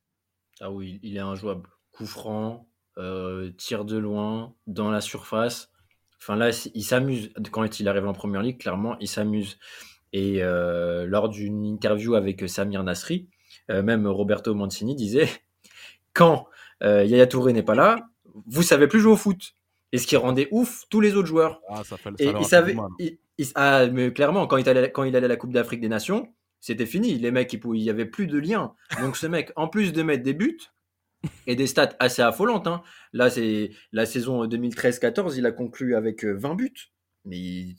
[0.62, 1.70] Ah oui, il est injouable.
[1.92, 5.72] Coup franc, euh, tir de loin, dans la surface.
[6.20, 7.32] Enfin là, il s'amuse.
[7.52, 9.58] Quand il arrive en première ligue, clairement, il s'amuse.
[10.14, 13.30] Et euh, lors d'une interview avec Samir Nasri,
[13.70, 15.28] euh, même Roberto Mancini disait
[16.15, 16.47] quand
[16.82, 18.10] Yaya Touré n'est pas là,
[18.47, 19.54] vous savez plus jouer au foot.
[19.91, 21.62] Et ce qui rendait ouf tous les autres joueurs.
[21.69, 22.75] Ah, ça fait, et il savait,
[23.54, 26.28] ah, mais clairement, quand il allait, quand il allait à la Coupe d'Afrique des Nations,
[26.60, 27.17] c'était fini.
[27.19, 28.73] Les mecs, il n'y avait plus de lien.
[28.99, 30.60] Donc ce mec, en plus de mettre des buts,
[31.47, 32.67] et des stats assez affolantes.
[32.67, 32.82] Hein.
[33.13, 36.73] Là, c'est la saison 2013-14, il a conclu avec 20 euh, buts.
[37.25, 37.75] Mais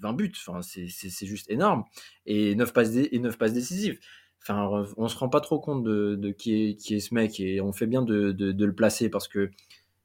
[0.00, 1.84] 20 buts, enfin, c'est juste énorme.
[2.24, 3.98] Et 9 passes, et 9 passes décisives.
[4.42, 7.60] Enfin, on se rend pas trop compte de, qui, est, qui, est, ce mec et
[7.60, 9.50] on fait bien de, de, le placer parce que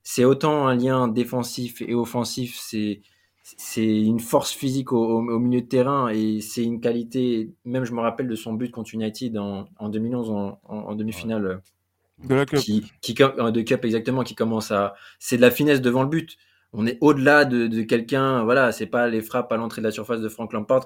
[0.03, 3.01] c'est autant un lien défensif et offensif, c'est
[3.55, 7.49] c'est une force physique au, milieu de terrain et c'est une qualité.
[7.63, 11.61] Même je me rappelle de son but contre United en, en 2011 en, en demi-finale
[12.23, 12.59] de la cup.
[12.59, 12.81] Qui,
[13.13, 14.95] de cup exactement, qui commence à.
[15.19, 16.37] C'est de la finesse devant le but.
[16.79, 19.91] On est au-delà de, de quelqu'un, voilà, c'est pas les frappes à l'entrée de la
[19.91, 20.85] surface de Frank Lampard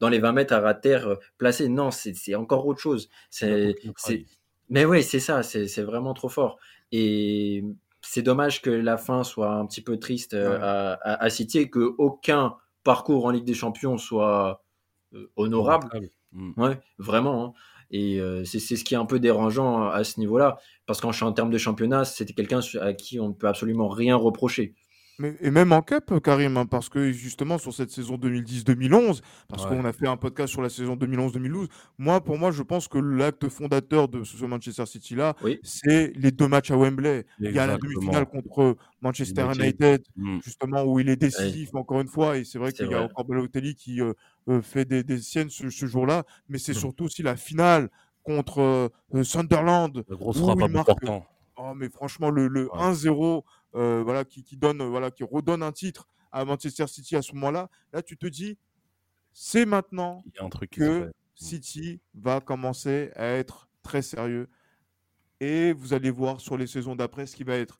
[0.00, 1.68] dans les 20 mètres à terre euh, placé.
[1.68, 3.08] Non, c'est encore autre chose.
[3.30, 3.76] C'est,
[4.68, 6.58] mais oui, c'est ça, c'est vraiment trop fort.
[6.90, 7.64] Et
[8.02, 11.70] c'est dommage que la fin soit un petit peu triste euh, à, à, citer, et
[11.70, 14.64] que aucun parcours en Ligue des Champions soit
[15.36, 16.10] honorable.
[16.32, 16.60] Mm.
[16.60, 17.44] Ouais, vraiment.
[17.44, 17.52] Hein.
[17.90, 21.50] Et euh, c'est ce qui est un peu dérangeant à ce niveau-là, parce qu'en termes
[21.50, 24.74] de championnat, c'était quelqu'un à qui on ne peut absolument rien reprocher.
[25.20, 29.66] Mais, et même en Cup, Karim, hein, parce que justement sur cette saison 2010-2011, parce
[29.66, 31.66] qu'on a fait un podcast sur la saison 2011-2012,
[31.98, 36.46] moi, pour moi, je pense que l'acte fondateur de ce Manchester City-là, c'est les deux
[36.46, 37.26] matchs à Wembley.
[37.40, 40.38] Il y a la demi-finale contre Manchester United, mm.
[40.44, 43.24] justement, où il est décisif encore une fois, et c'est vrai qu'il y a encore
[43.24, 44.12] Balotelli qui euh,
[44.48, 46.76] euh, fait des, des siennes ce, jour-là, mais c'est mm.
[46.76, 47.90] surtout aussi la finale
[48.22, 50.04] contre euh, Sunderland.
[50.08, 50.68] La grosse frappe à
[51.60, 53.42] Oh, mais franchement, le, le 1-0
[53.74, 57.70] euh, voilà, qui, donne, voilà, qui redonne un titre à Manchester City à ce moment-là,
[57.92, 58.58] là tu te dis,
[59.32, 60.22] c'est maintenant
[60.70, 61.10] que.
[61.38, 64.48] City va commencer à être très sérieux.
[65.40, 67.78] Et vous allez voir sur les saisons d'après ce qui va être.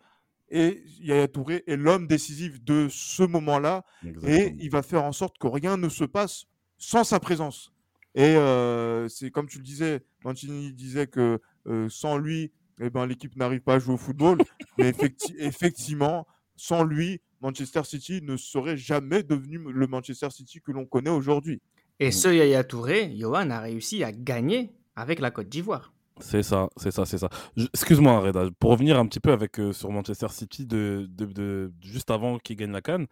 [0.49, 3.85] Et Yaya Touré est l'homme décisif de ce moment-là.
[4.27, 6.47] Et il va faire en sorte que rien ne se passe
[6.79, 7.73] sans sa présence.
[8.15, 13.07] Et euh, c'est comme tu le disais, Mancini disait que euh, sans lui, eh ben,
[13.07, 14.39] l'équipe n'arrive pas à jouer au football.
[14.79, 14.93] mais
[15.39, 21.11] effectivement, sans lui, Manchester City ne serait jamais devenu le Manchester City que l'on connaît
[21.11, 21.61] aujourd'hui.
[22.01, 25.93] Et ce Yaya Touré, Johan a réussi à gagner avec la Côte d'Ivoire.
[26.21, 27.29] C'est ça, c'est ça, c'est ça.
[27.57, 32.11] Excuse-moi, Reda, pour revenir un petit peu avec euh, sur Manchester City de, de, juste
[32.11, 33.07] avant qu'il gagne la Cannes.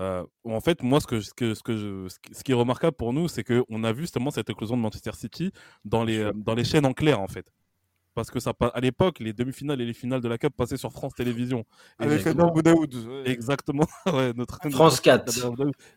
[0.00, 3.12] Euh, en fait, moi, ce que, ce que, ce que ce qui est remarquable pour
[3.12, 5.52] nous, c'est qu'on a vu justement cette éclosion de Manchester City
[5.84, 7.52] dans les, dans les chaînes en clair, en fait
[8.18, 10.90] parce que ça à l'époque les demi-finales et les finales de la Cup passaient sur
[10.90, 11.64] France Télévisions.
[12.00, 12.92] Avec Adam Boudaoud.
[13.26, 13.86] Exactement.
[14.12, 15.32] ouais, notre France 4.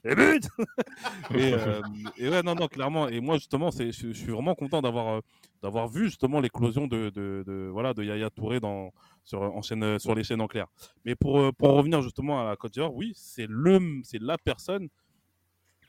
[0.06, 0.12] et,
[1.34, 1.82] et, euh,
[2.18, 3.08] et, ouais, non, non, clairement.
[3.08, 5.22] Et moi, justement, je, je suis vraiment content d'avoir euh,
[5.64, 8.92] d'avoir vu justement l'éclosion de, de, de, voilà, de Yaya Touré dans,
[9.24, 10.68] sur, en chaîne, sur les chaînes en clair.
[11.06, 14.90] Mais pour, euh, pour revenir justement à la Côte d'Ivoire, oui, c'est la personne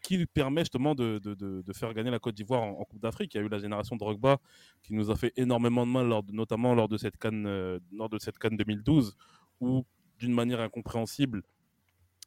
[0.02, 3.34] qui permet justement de, de, de, faire gagner la Côte d'Ivoire en, Coupe d'Afrique.
[3.34, 4.38] Il y a eu la génération Drogba
[4.82, 8.18] qui nous a fait énormément de mal, notamment lors de cette Cannes, euh, lors de
[8.18, 9.16] cette Cannes 2012,
[9.60, 9.86] où
[10.18, 11.42] d'une manière incompréhensible,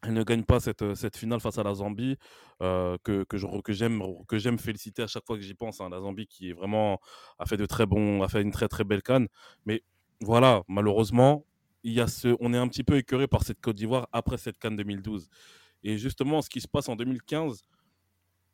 [0.04, 2.18] elle ne gagne pas cette, cette finale face à la Zambie,
[2.62, 3.38] euh, que, que,
[3.74, 5.82] j'aime, que j'aime féliciter à chaque fois que j'y pense.
[5.82, 5.90] Hein.
[5.90, 7.00] la Zambie qui est vraiment,
[7.40, 9.28] a fait de très bons, a fait une très très belle canne.
[9.66, 9.84] Mais
[10.22, 11.46] voilà, malheureusement,
[11.84, 14.38] il y a ce, on est un petit peu écœuré par cette Côte d'Ivoire après
[14.38, 15.30] cette canne 2012.
[15.86, 17.62] Et justement, ce qui se passe en 2015,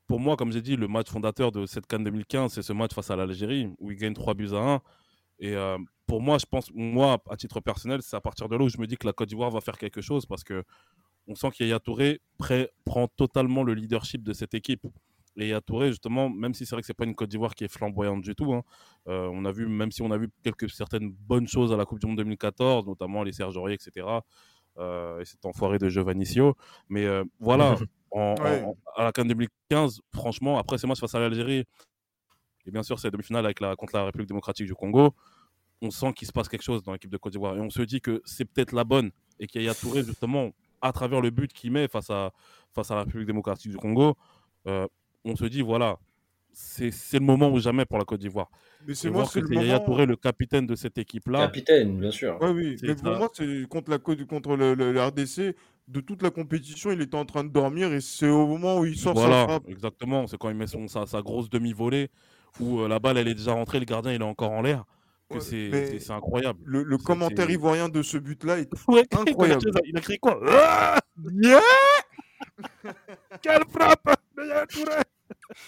[0.05, 2.93] pour moi, comme j'ai dit, le match fondateur de cette Cannes 2015, c'est ce match
[2.93, 4.81] face à l'Algérie, où il gagne 3 buts à 1.
[5.39, 8.65] Et euh, pour moi, je pense, moi, à titre personnel, c'est à partir de là
[8.65, 10.65] où je me dis que la Côte d'Ivoire va faire quelque chose parce que
[11.25, 12.19] on sent qu'Yaya Touré
[12.83, 14.85] prend totalement le leadership de cette équipe.
[15.37, 17.63] Et Yaya Touré, justement, même si c'est vrai que c'est pas une Côte d'Ivoire qui
[17.63, 18.63] est flamboyante du tout, hein,
[19.07, 21.85] euh, on a vu, même si on a vu quelques certaines bonnes choses à la
[21.85, 24.05] Coupe du Monde 2014, notamment les Serge Aurier, etc.
[24.79, 26.55] et cet enfoiré de Giovannicio.
[26.89, 27.05] Mais
[27.39, 27.75] voilà,
[28.11, 28.35] en,
[28.95, 31.65] à la CAN 2015, franchement, après ces matchs face à l'Algérie,
[32.65, 35.15] et bien sûr, c'est demi-finale avec la, contre la République démocratique du Congo,
[35.81, 37.55] on sent qu'il se passe quelque chose dans l'équipe de Côte d'Ivoire.
[37.57, 40.51] Et on se dit que c'est peut-être la bonne et qu'il y a Touré, justement,
[40.81, 42.31] à travers le but qu'il met face à,
[42.73, 44.15] face à la République démocratique du Congo,
[44.67, 44.87] euh,
[45.25, 45.97] on se dit, voilà,
[46.53, 48.49] c'est le moment ou jamais pour la Côte d'Ivoire.
[48.87, 51.39] Mais c'est moi, c'est le Yaya Touré, le capitaine de cette équipe-là.
[51.39, 52.41] Capitaine, bien sûr.
[52.41, 55.55] Ouais, oui, mais pour moi, c'est contre, la, contre le, le, RDC,
[55.87, 58.85] de toute la compétition, il était en train de dormir et c'est au moment où
[58.85, 59.69] il sort voilà, sa frappe.
[59.69, 62.09] Exactement, c'est quand il met son, sa, sa grosse demi-volée
[62.59, 64.85] où euh, la balle elle est déjà rentrée, le gardien il est encore en l'air.
[65.29, 66.59] Que c'est incroyable.
[66.65, 68.69] Le, commentaire ivoirien de ce but-là est
[69.15, 69.63] incroyable.
[69.85, 70.37] Il a crié quoi?
[70.45, 70.99] Ah
[71.41, 71.61] yeah
[73.41, 74.09] Quelle frappe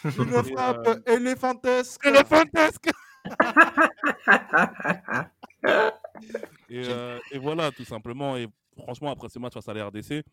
[0.04, 0.99] Une frappe euh...
[1.13, 2.89] éléphantesque Éléphantesque
[6.69, 8.36] et, euh, et, voilà, tout simplement.
[8.36, 8.47] Et
[8.78, 10.23] franchement, après ce match face à la RDC,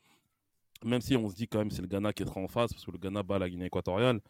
[0.85, 2.85] même si on se dit quand même c'est le Ghana qui sera en face, parce
[2.85, 4.21] que le Ghana bat la Guinée équatoriale,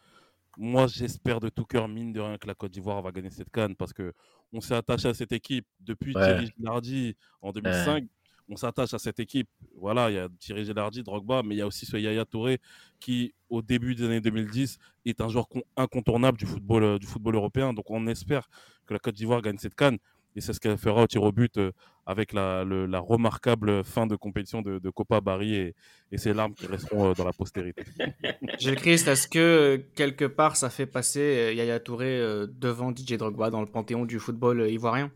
[0.57, 3.49] moi, j'espère de tout cœur, mine de rien, que la Côte d'Ivoire va gagner cette
[3.51, 4.13] canne parce que
[4.51, 8.03] on s'est attaché à cette équipe depuis Thierry Gilardi en 2005.
[8.49, 9.47] On s'attache à cette équipe.
[9.77, 12.59] Voilà, il y a Thierry Gilardi, Drogba, mais il y a aussi ce Yaya Touré
[12.99, 17.35] qui, au début des années 2010, est un joueur incontournable du football, euh, du football
[17.35, 17.73] européen.
[17.73, 18.49] Donc, on espère
[18.85, 19.97] que la Côte d'Ivoire gagne cette canne
[20.35, 21.71] et c'est ce qu'elle fera au tir au but euh,
[22.05, 22.63] avec la,
[22.99, 25.75] remarquable fin de compétition de, Copa Barry et,
[26.11, 27.83] et ses larmes qui resteront euh, dans la postérité.
[28.59, 33.61] Gilles Christ, est-ce que quelque part ça fait passer Yaya Touré devant DJ Drogba dans
[33.61, 35.11] le panthéon du football ivoirien?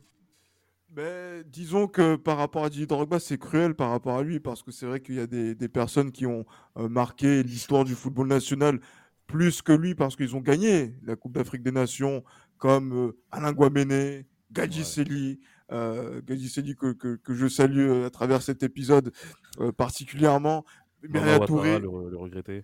[0.95, 4.63] Ben, disons que par rapport à Didier Drogba, c'est cruel par rapport à lui, parce
[4.63, 8.27] que c'est vrai qu'il y a des, des, personnes qui ont marqué l'histoire du football
[8.27, 8.79] national
[9.27, 12.23] plus que lui, parce qu'ils ont gagné la Coupe d'Afrique des Nations,
[12.57, 15.39] comme Alain Guaméné, Gadji
[15.71, 19.11] euh, que, que, que, je salue euh, à travers cet épisode
[19.59, 20.63] euh, particulièrement.
[21.09, 22.63] Mama Touré, le, le regretter.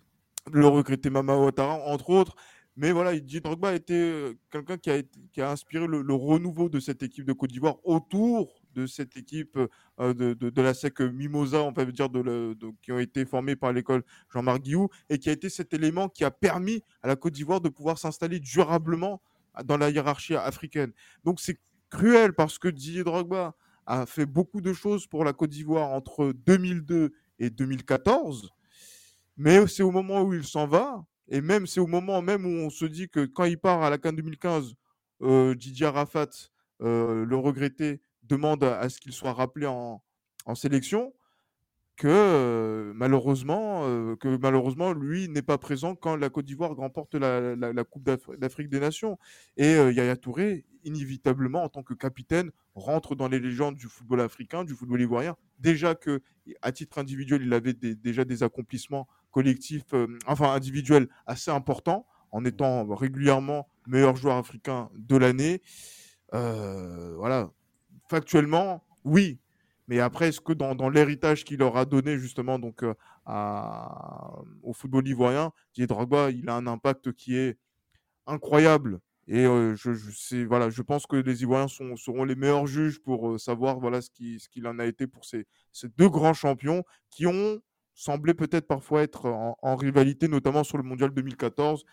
[0.52, 2.36] Le regretter Mama Ouattara, entre autres.
[2.78, 5.02] Mais voilà, Didier Drogba était euh, quelqu'un qui a,
[5.34, 9.60] qui a inspiré le, renouveau de cette équipe de Côte d'Ivoire autour de cette équipe
[10.00, 12.08] euh, de, la SEC Mimosa, on peut dire,
[12.82, 14.04] qui ont été formés par l'école
[14.34, 17.60] Jean-Marc Guillou, et qui a été cet élément qui a permis à la Côte d'Ivoire
[17.60, 19.22] de pouvoir s'installer durablement
[19.66, 20.94] dans la hiérarchie africaine.
[21.26, 23.54] Donc c'est cruel parce que Didier Drogba
[23.86, 28.50] a fait beaucoup de choses pour la Côte d'Ivoire entre 2002 et 2014,
[29.36, 32.66] mais c'est au moment où il s'en va, et même c'est au moment même où
[32.66, 34.76] on se dit que quand il part à la CAN 2015,
[35.22, 36.30] euh, Didier Arafat,
[36.82, 40.02] euh, le regretté, demande à, ce qu'il soit rappelé en,
[40.56, 41.14] sélection,
[41.96, 43.84] que euh, malheureusement,
[44.18, 48.80] que malheureusement, lui n'est pas présent quand la Côte d'Ivoire remporte la, Coupe d'Afrique des
[48.80, 49.18] Nations.
[49.58, 54.64] Et Yaya Touré, inévitablement, en tant que capitaine, rentre dans les légendes du football africain,
[54.64, 55.36] du football ivoirien.
[55.60, 56.22] Déjà que,
[56.62, 59.94] à titre individuel, il avait déjà des accomplissements collectifs,
[60.28, 65.62] enfin individuels, assez importants, en étant régulièrement meilleur joueur africain de l'année.
[66.32, 67.52] voilà.
[68.10, 69.40] Factuellement, oui,
[69.92, 72.94] mais après, est-ce que dans, dans l'héritage qu'il leur a donné justement donc euh,
[73.26, 77.58] à, au football ivoirien, Didier Drogba, il a un impact qui est
[78.26, 79.02] incroyable.
[79.28, 82.68] Et euh, je, je, sais, voilà, je pense que les Ivoiriens sont, seront les meilleurs
[82.68, 86.10] juges pour euh, savoir voilà, ce qu'il ce en a été pour ces, ces deux
[86.10, 87.62] grands champions qui ont
[88.02, 91.86] semblé peut-être parfois être en, en, rivalité, notamment sur le mondial 2014.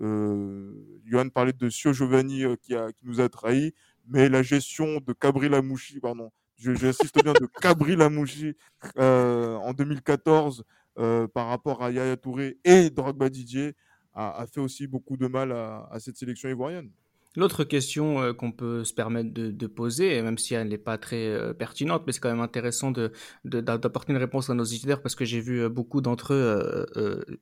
[0.00, 0.72] Euh,
[1.04, 3.74] Johan parlait de Sio Giovanni qui, a, qui nous a trahis,
[4.06, 8.54] mais la gestion de Cabri Lamouchi, pardon, J'insiste bien de Cabri Lamouchi
[8.98, 10.64] euh, en 2014
[10.98, 13.74] euh, par rapport à Yaya Touré et Drogba Didier
[14.14, 16.90] a, a, fait aussi beaucoup de mal à, à cette sélection ivoirienne.
[17.36, 21.26] L'autre question euh, qu'on peut se permettre de, poser, même si elle n'est pas très
[21.28, 22.92] euh, pertinente, mais c'est quand même intéressant
[23.44, 26.86] d'apporter une réponse à nos auditeurs parce que j'ai vu euh, beaucoup d'entre eux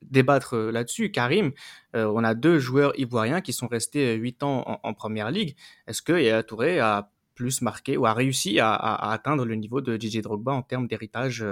[0.02, 1.12] débattre là-dessus.
[1.12, 1.52] Karim,
[1.94, 5.56] on a deux joueurs ivoiriens qui sont restés huit ans en, première ligue.
[5.86, 9.96] Est-ce que Yaya Touré a plus marqué ou a réussi à, atteindre le niveau de
[9.96, 11.44] Didier Drogba en termes d'héritage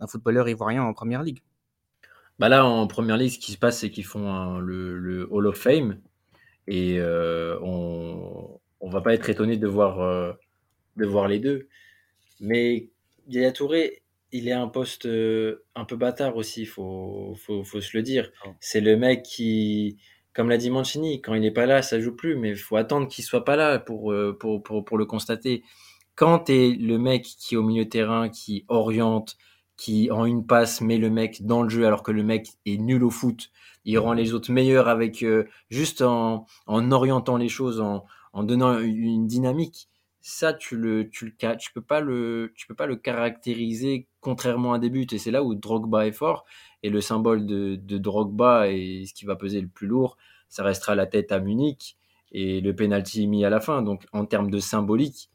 [0.00, 1.40] d'un footballeur ivoirien en première ligue?
[2.38, 5.56] Bah Là, en première ligue, ce qui se passe, c'est qu'ils font le, Hall of
[5.56, 5.98] Fame
[6.70, 10.32] et euh, on ne va pas être étonné de voir, euh,
[10.96, 11.68] de voir les deux.
[12.38, 12.90] Mais
[13.28, 17.80] Yaya Touré, il est un poste euh, un peu bâtard aussi, il faut, faut, faut,
[17.80, 18.30] se le dire.
[18.46, 18.50] Oh.
[18.60, 19.98] C'est le mec qui
[20.32, 22.76] comme l'a dit Mancini, quand il n'est pas là, ça joue plus, mais il faut
[22.76, 25.64] attendre qu'il soit pas là pour, pour, pour, pour le constater.
[26.14, 29.36] Quand tu es le mec qui est au milieu de terrain, qui oriente,
[29.80, 32.76] qui en une passe met le mec dans le jeu alors que le mec est
[32.76, 33.50] nul au foot,
[33.86, 38.04] il rend les autres meilleurs avec euh, juste en, en orientant les choses, en,
[38.34, 39.88] en donnant une dynamique.
[40.20, 44.74] ça, tu le, tu le, tu peux pas le, tu peux pas le caractériser contrairement
[44.74, 45.06] à des buts.
[45.12, 46.44] Et c'est là où Drogba est fort.
[46.82, 50.16] Et le symbole de, de Drogba et ce qui va peser le plus lourd,
[50.48, 51.96] ça restera la tête à Munich
[52.32, 53.82] et le penalty mis à la fin.
[53.82, 55.30] Donc, en termes de symbolique,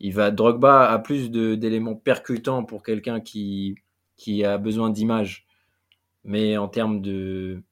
[0.00, 3.76] il va, Drogba a plus d'éléments percutants pour quelqu'un qui,
[4.16, 5.46] qui a besoin d'image.
[6.24, 7.62] Mais en termes de,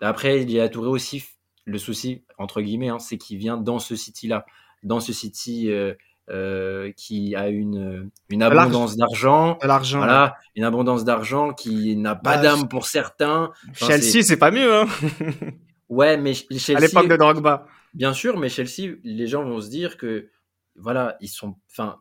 [0.00, 1.24] après, il y a Touré aussi.
[1.64, 4.46] Le souci, entre guillemets, hein, c'est qu'il vient dans ce City-là.
[4.84, 5.94] Dans ce City, euh,
[6.30, 9.58] euh, qui a une, une abondance d'argent.
[9.62, 9.98] L'argent.
[9.98, 13.50] Voilà, une abondance d'argent qui n'a pas Bah, d'âme pour certains.
[13.70, 14.86] Enfin, Chelsea, c'est- c'est pas mieux, hein
[15.88, 16.76] Ouais, mais Chelsea.
[16.76, 17.66] À l'époque de Drogba.
[17.94, 20.28] Bien sûr, mais Chelsea, les gens vont se dire que,
[20.76, 21.56] voilà, ils sont.
[21.70, 21.96] Enfin,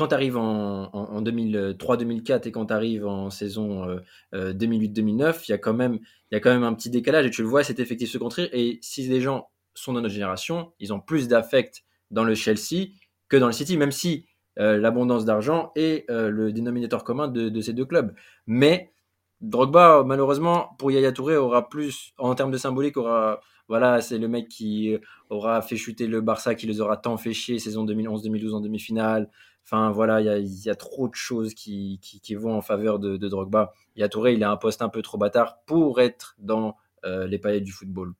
[0.00, 3.98] quand tu arrives en, en, en 2003-2004 et quand tu arrives en saison euh,
[4.34, 5.98] euh, 2008-2009, il y, a quand même-
[6.30, 8.18] il y a quand même un petit décalage et tu le vois, cet effectif se
[8.18, 8.48] construire.
[8.52, 12.88] Et si les gens sont de notre génération, ils ont plus d'affect dans le Chelsea
[13.28, 14.26] que dans le City, même si
[14.58, 18.12] euh, l'abondance d'argent est euh, le dénominateur commun de, de ces deux clubs.
[18.46, 18.92] Mais
[19.40, 24.28] Drogba, malheureusement, pour Yaya Touré, aura plus, en termes de symbolique, aura, voilà, c'est le
[24.28, 24.96] mec qui
[25.30, 29.30] aura fait chuter le Barça, qui les aura tant fait chier, saison 2011-2012 en demi-finale.
[29.72, 32.56] Enfin, voilà, il y a, il y a trop de choses qui, qui, qui vont
[32.56, 33.72] en faveur de, de Drogba.
[33.94, 37.38] Yaya Touré, il a un poste un peu trop bâtard pour être dans euh, les
[37.38, 38.14] palettes du football.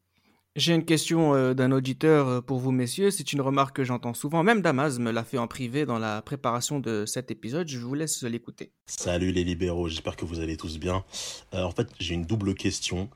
[0.55, 3.11] J'ai une question euh, d'un auditeur euh, pour vous, messieurs.
[3.11, 4.44] C'est une remarque que j'entends souvent.
[4.44, 7.66] Même Damas me l'a fait en privé dans la préparation de cet épisode.
[7.66, 8.70] Je vous laisse l'écouter.
[8.86, 11.05] Salut les libéraux, j'espère que vous allez tous bien.
[11.55, 13.11] Euh, en fait, j'ai une double question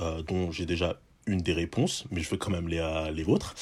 [0.00, 3.22] euh, dont j'ai déjà une des réponses, mais je veux quand même les, euh, les
[3.22, 3.54] vôtres.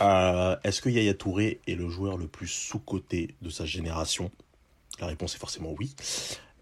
[0.00, 4.30] Euh, Est-ce que Yaya Touré est le joueur le plus sous-coté de sa génération?
[5.00, 5.94] La réponse est forcément oui.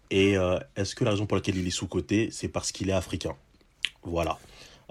[0.09, 2.93] Et euh, est-ce que la raison pour laquelle il est sous-coté, c'est parce qu'il est
[2.93, 3.35] africain?
[4.03, 4.39] Voilà.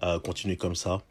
[0.02, 1.02] Euh, continuez comme ça.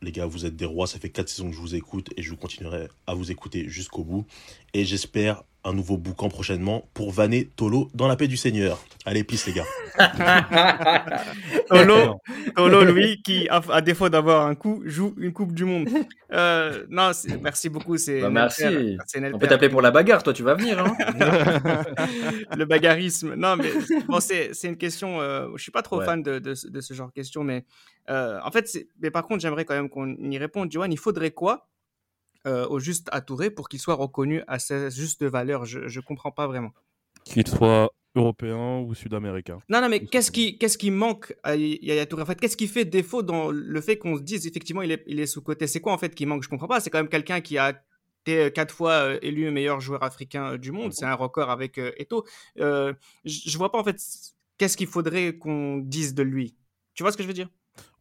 [0.00, 2.22] Les gars, vous êtes des rois, ça fait 4 saisons que je vous écoute et
[2.22, 4.26] je continuerai à vous écouter jusqu'au bout.
[4.74, 8.82] Et j'espère un nouveau boucan prochainement pour vanner Tolo dans la paix du Seigneur.
[9.04, 9.64] Allez, peace les gars.
[11.68, 12.20] Tolo,
[12.56, 15.88] Tolo, lui, qui, à, à défaut d'avoir un coup, joue une Coupe du Monde.
[16.32, 17.10] Euh, non,
[17.40, 17.96] merci beaucoup.
[17.96, 18.64] C'est Bah, merci.
[19.32, 20.78] On peut t'appeler pour la bagarre, toi tu vas venir.
[20.78, 20.96] Hein
[22.56, 23.34] le bagarrisme.
[23.34, 23.70] Non, mais
[24.08, 25.20] bon, c'est une question.
[25.20, 26.06] euh, je suis pas trop Ouais.
[26.06, 27.64] fan de, de, ce- de ce genre de questions, mais
[28.10, 28.68] euh, en fait,
[29.00, 30.72] mais par contre, j'aimerais quand même qu'on y réponde.
[30.72, 31.68] Johan, il faudrait quoi
[32.46, 36.32] au juste à Touré pour qu'il soit reconnu à sa juste valeur Je je comprends
[36.32, 36.72] pas vraiment.
[37.24, 39.58] Qu'il soit européen ou sud-américain.
[39.68, 42.68] Non, non, mais qu'est-ce qui, qu'est-ce qui manque à Yaya Touré En fait, qu'est-ce qui
[42.68, 45.80] fait défaut dans le fait qu'on se dise effectivement il est, il est sous-côté C'est
[45.80, 46.42] quoi en fait qui manque?
[46.42, 46.80] Je comprends pas.
[46.80, 47.70] C'est quand même quelqu'un qui a
[48.22, 50.92] été euh, quatre fois euh, élu meilleur joueur africain euh, du monde.
[50.92, 52.24] C'est un record avec euh, Eto'o.
[52.58, 52.92] Euh,
[53.24, 53.98] je vois pas en fait
[54.58, 56.54] qu'est-ce qu'il faudrait qu'on dise de lui?
[56.94, 57.48] Tu vois ce que je veux dire?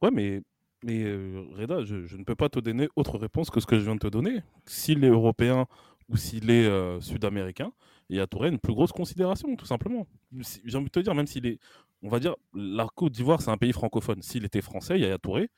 [0.02, 0.42] Ouais, mais,
[0.84, 3.78] mais euh, Reda, je, je ne peux pas te donner autre réponse que ce que
[3.80, 4.42] je viens de te donner.
[4.66, 5.68] S'il est européen
[6.10, 7.72] ou s'il est euh, sud-américain,
[8.10, 10.08] il y a Touré une plus grosse considération, tout simplement.
[10.42, 11.60] Si- J'ai envie de te dire, même s'il est,
[12.02, 14.22] on va dire, la Côte d'Ivoire, c'est un pays francophone.
[14.22, 15.50] S'il était français, Yaya Touré,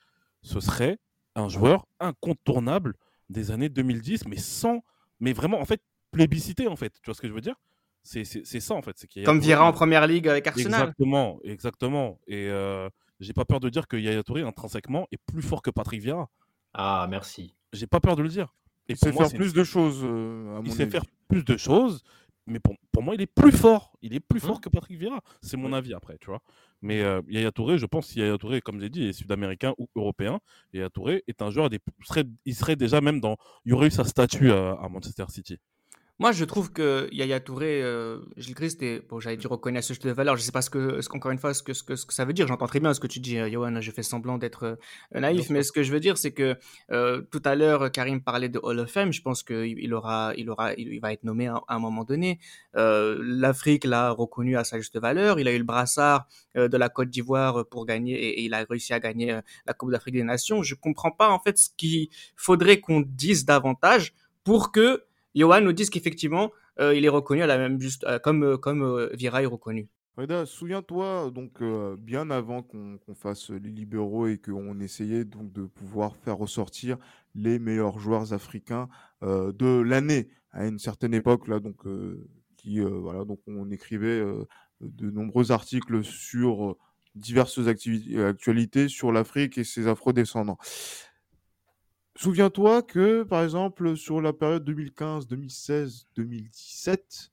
[0.42, 0.98] ce serait
[1.34, 2.94] un joueur incontournable
[3.30, 4.84] des années 2010, mais sans,
[5.18, 5.80] mais vraiment, en fait,
[6.12, 6.92] plébiscité, en fait.
[7.02, 7.56] Tu vois ce que je veux dire?
[8.02, 8.92] C'est ça, en fait.
[8.96, 10.82] c'est Comme Vieira en première ligue avec Arsenal.
[10.82, 12.18] Exactement, exactement.
[12.26, 12.88] Et euh,
[13.24, 16.28] j'ai pas peur de dire que Yaya Touré, intrinsèquement, est plus fort que Patrick Vieira.
[16.74, 17.54] Ah, merci.
[17.72, 18.54] J'ai pas peur de le dire.
[18.88, 20.92] Et Il sait moi, faire plus de choses, euh, à Il mon sait avis.
[20.92, 22.02] faire plus de choses,
[22.46, 23.96] mais pour, pour moi, il est plus fort.
[24.02, 24.48] Il est plus Hum.
[24.48, 25.20] fort que Patrick Vieira.
[25.40, 26.40] C'est mon avis après, tu vois.
[26.82, 29.88] Mais euh, Yaya Touré, je pense que Yaya Touré, comme j'ai dit, est sud-américain ou
[29.96, 30.40] européen.
[30.74, 33.36] Yaya Touré est un joueur, des, serait, il serait déjà même dans.
[33.64, 35.58] Il y aurait eu sa statue à, à Manchester City.
[36.20, 39.94] Moi, je trouve que Yaya Touré, euh, Gilles Christ, est, bon, j'allais dire reconnaît ce
[39.94, 40.36] de valeur.
[40.36, 42.14] Je sais pas ce que, ce qu'encore une fois, ce que, ce que, ce que
[42.14, 42.46] ça veut dire.
[42.46, 43.80] J'entends très bien ce que tu dis, euh, Johan.
[43.80, 46.56] Je fais semblant d'être euh, naïf, mais ce que je veux dire, c'est que
[46.92, 49.12] euh, tout à l'heure, Karim parlait de Hall of Fame.
[49.12, 51.78] Je pense qu'il il aura, il aura, il, il va être nommé à, à un
[51.80, 52.38] moment donné.
[52.76, 55.40] Euh, L'Afrique l'a reconnu à sa juste valeur.
[55.40, 58.64] Il a eu le brassard de la Côte d'Ivoire pour gagner et, et il a
[58.70, 60.62] réussi à gagner la Coupe d'Afrique des Nations.
[60.62, 62.06] Je comprends pas en fait ce qu'il
[62.36, 65.02] faudrait qu'on dise davantage pour que
[65.34, 68.56] Johan nous dise qu'effectivement euh, il est reconnu à la même juste euh, comme euh,
[68.56, 69.88] comme Vieira est reconnu.
[70.16, 71.60] Reda, souviens-toi, donc
[71.98, 76.98] bien avant qu'on fasse les libéraux et qu'on essayait donc de pouvoir faire ressortir
[77.34, 78.88] les meilleurs joueurs africains
[79.22, 81.82] de l'année à une certaine époque là, donc
[82.56, 84.22] qui voilà, donc on écrivait
[84.80, 86.76] de nombreux articles sur
[87.16, 90.58] diverses actualités sur l'Afrique et ses afro-descendants.
[92.16, 97.32] Souviens-toi que, par exemple, sur la période 2015, 2016, 2017,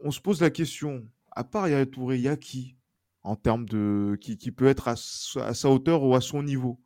[0.00, 2.76] on se pose la question, à part Yaya Touré, il y a qui
[3.22, 6.78] en termes de qui, peut être à, sa- hauteur ou à son niveau?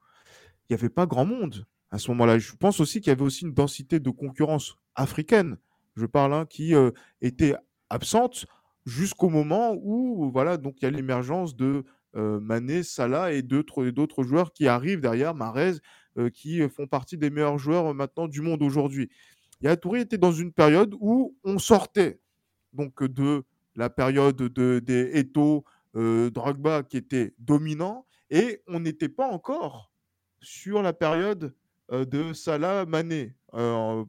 [0.68, 2.38] Il n'y avait pas grand monde à ce moment-là.
[2.38, 5.56] Je pense aussi qu'il y avait aussi une densité de concurrence africaine
[5.96, 6.74] je parle, hein, qui
[7.20, 7.56] était
[7.90, 8.46] absente
[8.86, 11.84] jusqu'au moment où voilà donc il y a l'émergence de
[12.14, 15.74] Mané, Salah et d'autres joueurs qui arrivent derrière, Marez,
[16.32, 19.10] qui font partie des meilleurs joueurs maintenant du monde aujourd'hui.
[19.60, 22.20] Yaya Touré était dans une période où on sortait
[22.72, 23.44] donc de
[23.74, 25.64] la période de, des Eto,
[25.94, 29.92] Drogba qui était dominant et on n'était pas encore
[30.40, 31.54] sur la période
[31.90, 33.34] de Salah Mané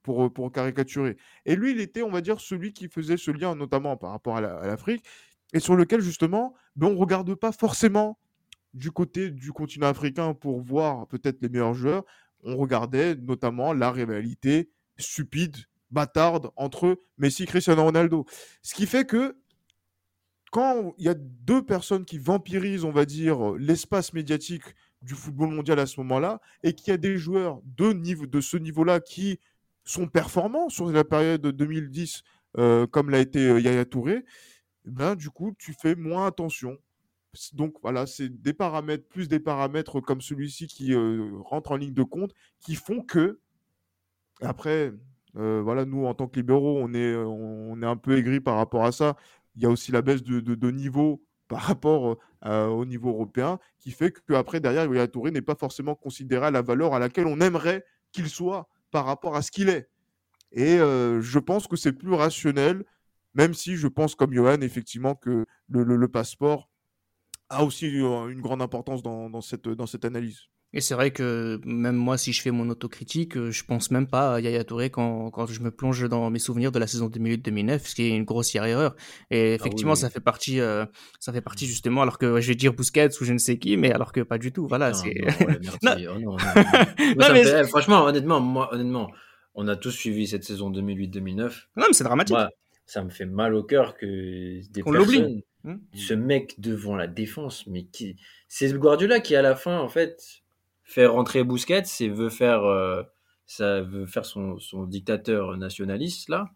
[0.03, 1.17] pour, pour caricaturer.
[1.45, 4.37] Et lui, il était, on va dire, celui qui faisait ce lien notamment par rapport
[4.37, 5.03] à l'Afrique
[5.53, 8.19] et sur lequel justement, ben, on ne regarde pas forcément
[8.73, 12.03] du côté du continent africain pour voir peut-être les meilleurs joueurs.
[12.43, 15.57] On regardait notamment la rivalité stupide,
[15.91, 18.25] bâtarde entre Messi et Cristiano Ronaldo.
[18.61, 19.35] Ce qui fait que
[20.51, 24.63] quand il y a deux personnes qui vampirisent, on va dire, l'espace médiatique
[25.01, 28.41] du football mondial à ce moment-là, et qu'il y a des joueurs de, niveau, de
[28.41, 29.39] ce niveau-là qui
[29.83, 32.23] sont performants sur la période 2010,
[32.57, 34.25] euh, comme l'a été euh, Yaya Touré,
[34.85, 36.77] ben, du coup, tu fais moins attention.
[37.53, 41.93] Donc voilà, c'est des paramètres, plus des paramètres comme celui-ci qui euh, rentrent en ligne
[41.93, 43.39] de compte, qui font que,
[44.41, 44.91] après,
[45.35, 48.83] voilà, nous, en tant que libéraux, on est, on est un peu aigris par rapport
[48.83, 49.15] à ça.
[49.55, 53.91] Il y a aussi la baisse de, de, niveau par rapport au niveau européen, qui
[53.91, 57.39] fait qu'après, derrière, Yaya Touré n'est pas forcément considéré à la valeur à laquelle on
[57.41, 59.89] aimerait qu'il soit par rapport à ce qu'il est.
[60.51, 62.83] Et je pense que c'est plus rationnel
[63.33, 66.69] même si je pense comme Johan, effectivement, que le, passeport
[67.49, 70.43] a aussi une grande importance dans, cette, dans cette analyse.
[70.71, 74.35] Et c'est vrai que même moi, si je fais mon autocritique, je pense même pas
[74.35, 77.79] à Yaya Touré quand, quand je me plonge dans mes souvenirs de la saison 2008-2009,
[77.79, 78.95] ce qui est une grossière erreur.
[79.31, 80.85] Et ah effectivement, ça fait partie, euh,
[81.19, 83.77] ça fait partie justement, alors que je vais dire Busquets ou je ne sais qui,
[83.77, 84.67] mais alors que pas du tout.
[84.67, 84.91] Voilà.
[87.67, 89.09] franchement, honnêtement, moi, honnêtement,
[89.55, 91.39] on a tous suivi cette saison 2008-2009.
[91.77, 92.37] Non, mais c'est dramatique
[92.89, 95.77] ça me fait mal au cœur que des personnes, hmm?
[95.93, 98.15] ce mec devant la défense, mais qui,
[98.47, 100.41] c'est Guardiola qui à la fin en fait
[100.89, 103.03] fait rentrer Busquets et veut faire, euh,
[103.45, 106.49] ça veut faire son, son, dictateur nationaliste là.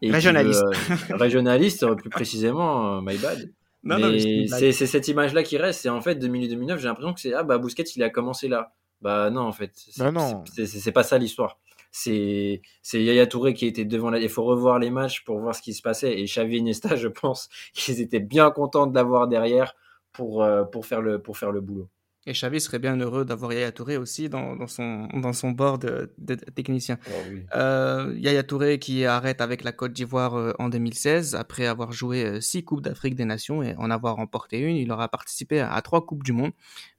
[0.00, 0.62] Et régionaliste.
[0.62, 3.52] Euh, régionaliste plus précisément, euh, my bad.
[3.82, 5.82] mais c'est cette image là qui reste.
[5.82, 8.72] C'est en fait 2009, j'ai l'impression que c'est ah bah Busquets il a commencé là.
[9.02, 10.10] Bah non en fait, bah
[10.46, 11.58] c'est pas ça l'histoire
[11.96, 12.60] c'est
[12.92, 14.18] Yaya Touré qui était devant la...
[14.18, 16.18] Il faut revoir les matchs pour voir ce qui se passait.
[16.18, 19.74] Et Xavi Iniesta, je pense qu'ils étaient bien contents de l'avoir derrière
[20.12, 21.88] pour, euh, pour, faire le, pour faire le boulot.
[22.26, 25.78] Et Xavi serait bien heureux d'avoir Yaya Touré aussi dans, dans, son, dans son bord
[25.78, 26.98] de, de, technicien.
[27.06, 27.12] Oh
[27.54, 32.24] euh, Yaya Touré qui arrête avec la Côte d'Ivoire euh, en 2016 après avoir joué
[32.24, 34.76] euh, six Coupes d'Afrique des Nations et en avoir remporté une.
[34.76, 36.52] Il aura participé à, trois Coupes du Monde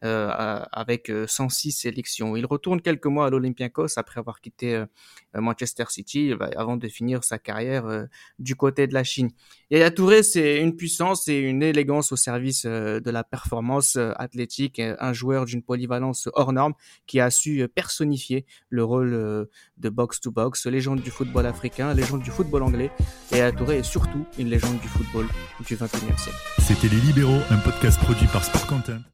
[0.04, 0.30] euh,
[0.72, 2.36] avec 106 sélections.
[2.36, 4.84] Il retourne quelques mois à l'Olympiakos après avoir quitté
[5.34, 8.08] Manchester City avant de finir sa carrière
[8.38, 9.32] du côté de la Chine.
[9.72, 15.15] Yaya Touré, c'est une puissance et une élégance au service de la performance athlétique, un
[15.16, 16.74] joueur d'une polyvalence hors norme
[17.08, 19.46] qui a su euh, personnifier le rôle euh,
[19.78, 22.92] de box-to-box, légende du football africain, légende du football anglais,
[23.32, 25.28] et Touré surtout une légende du football
[25.66, 26.38] du 21e siècle.
[26.60, 29.06] C'était Les Libéraux, un podcast produit par Sport Content.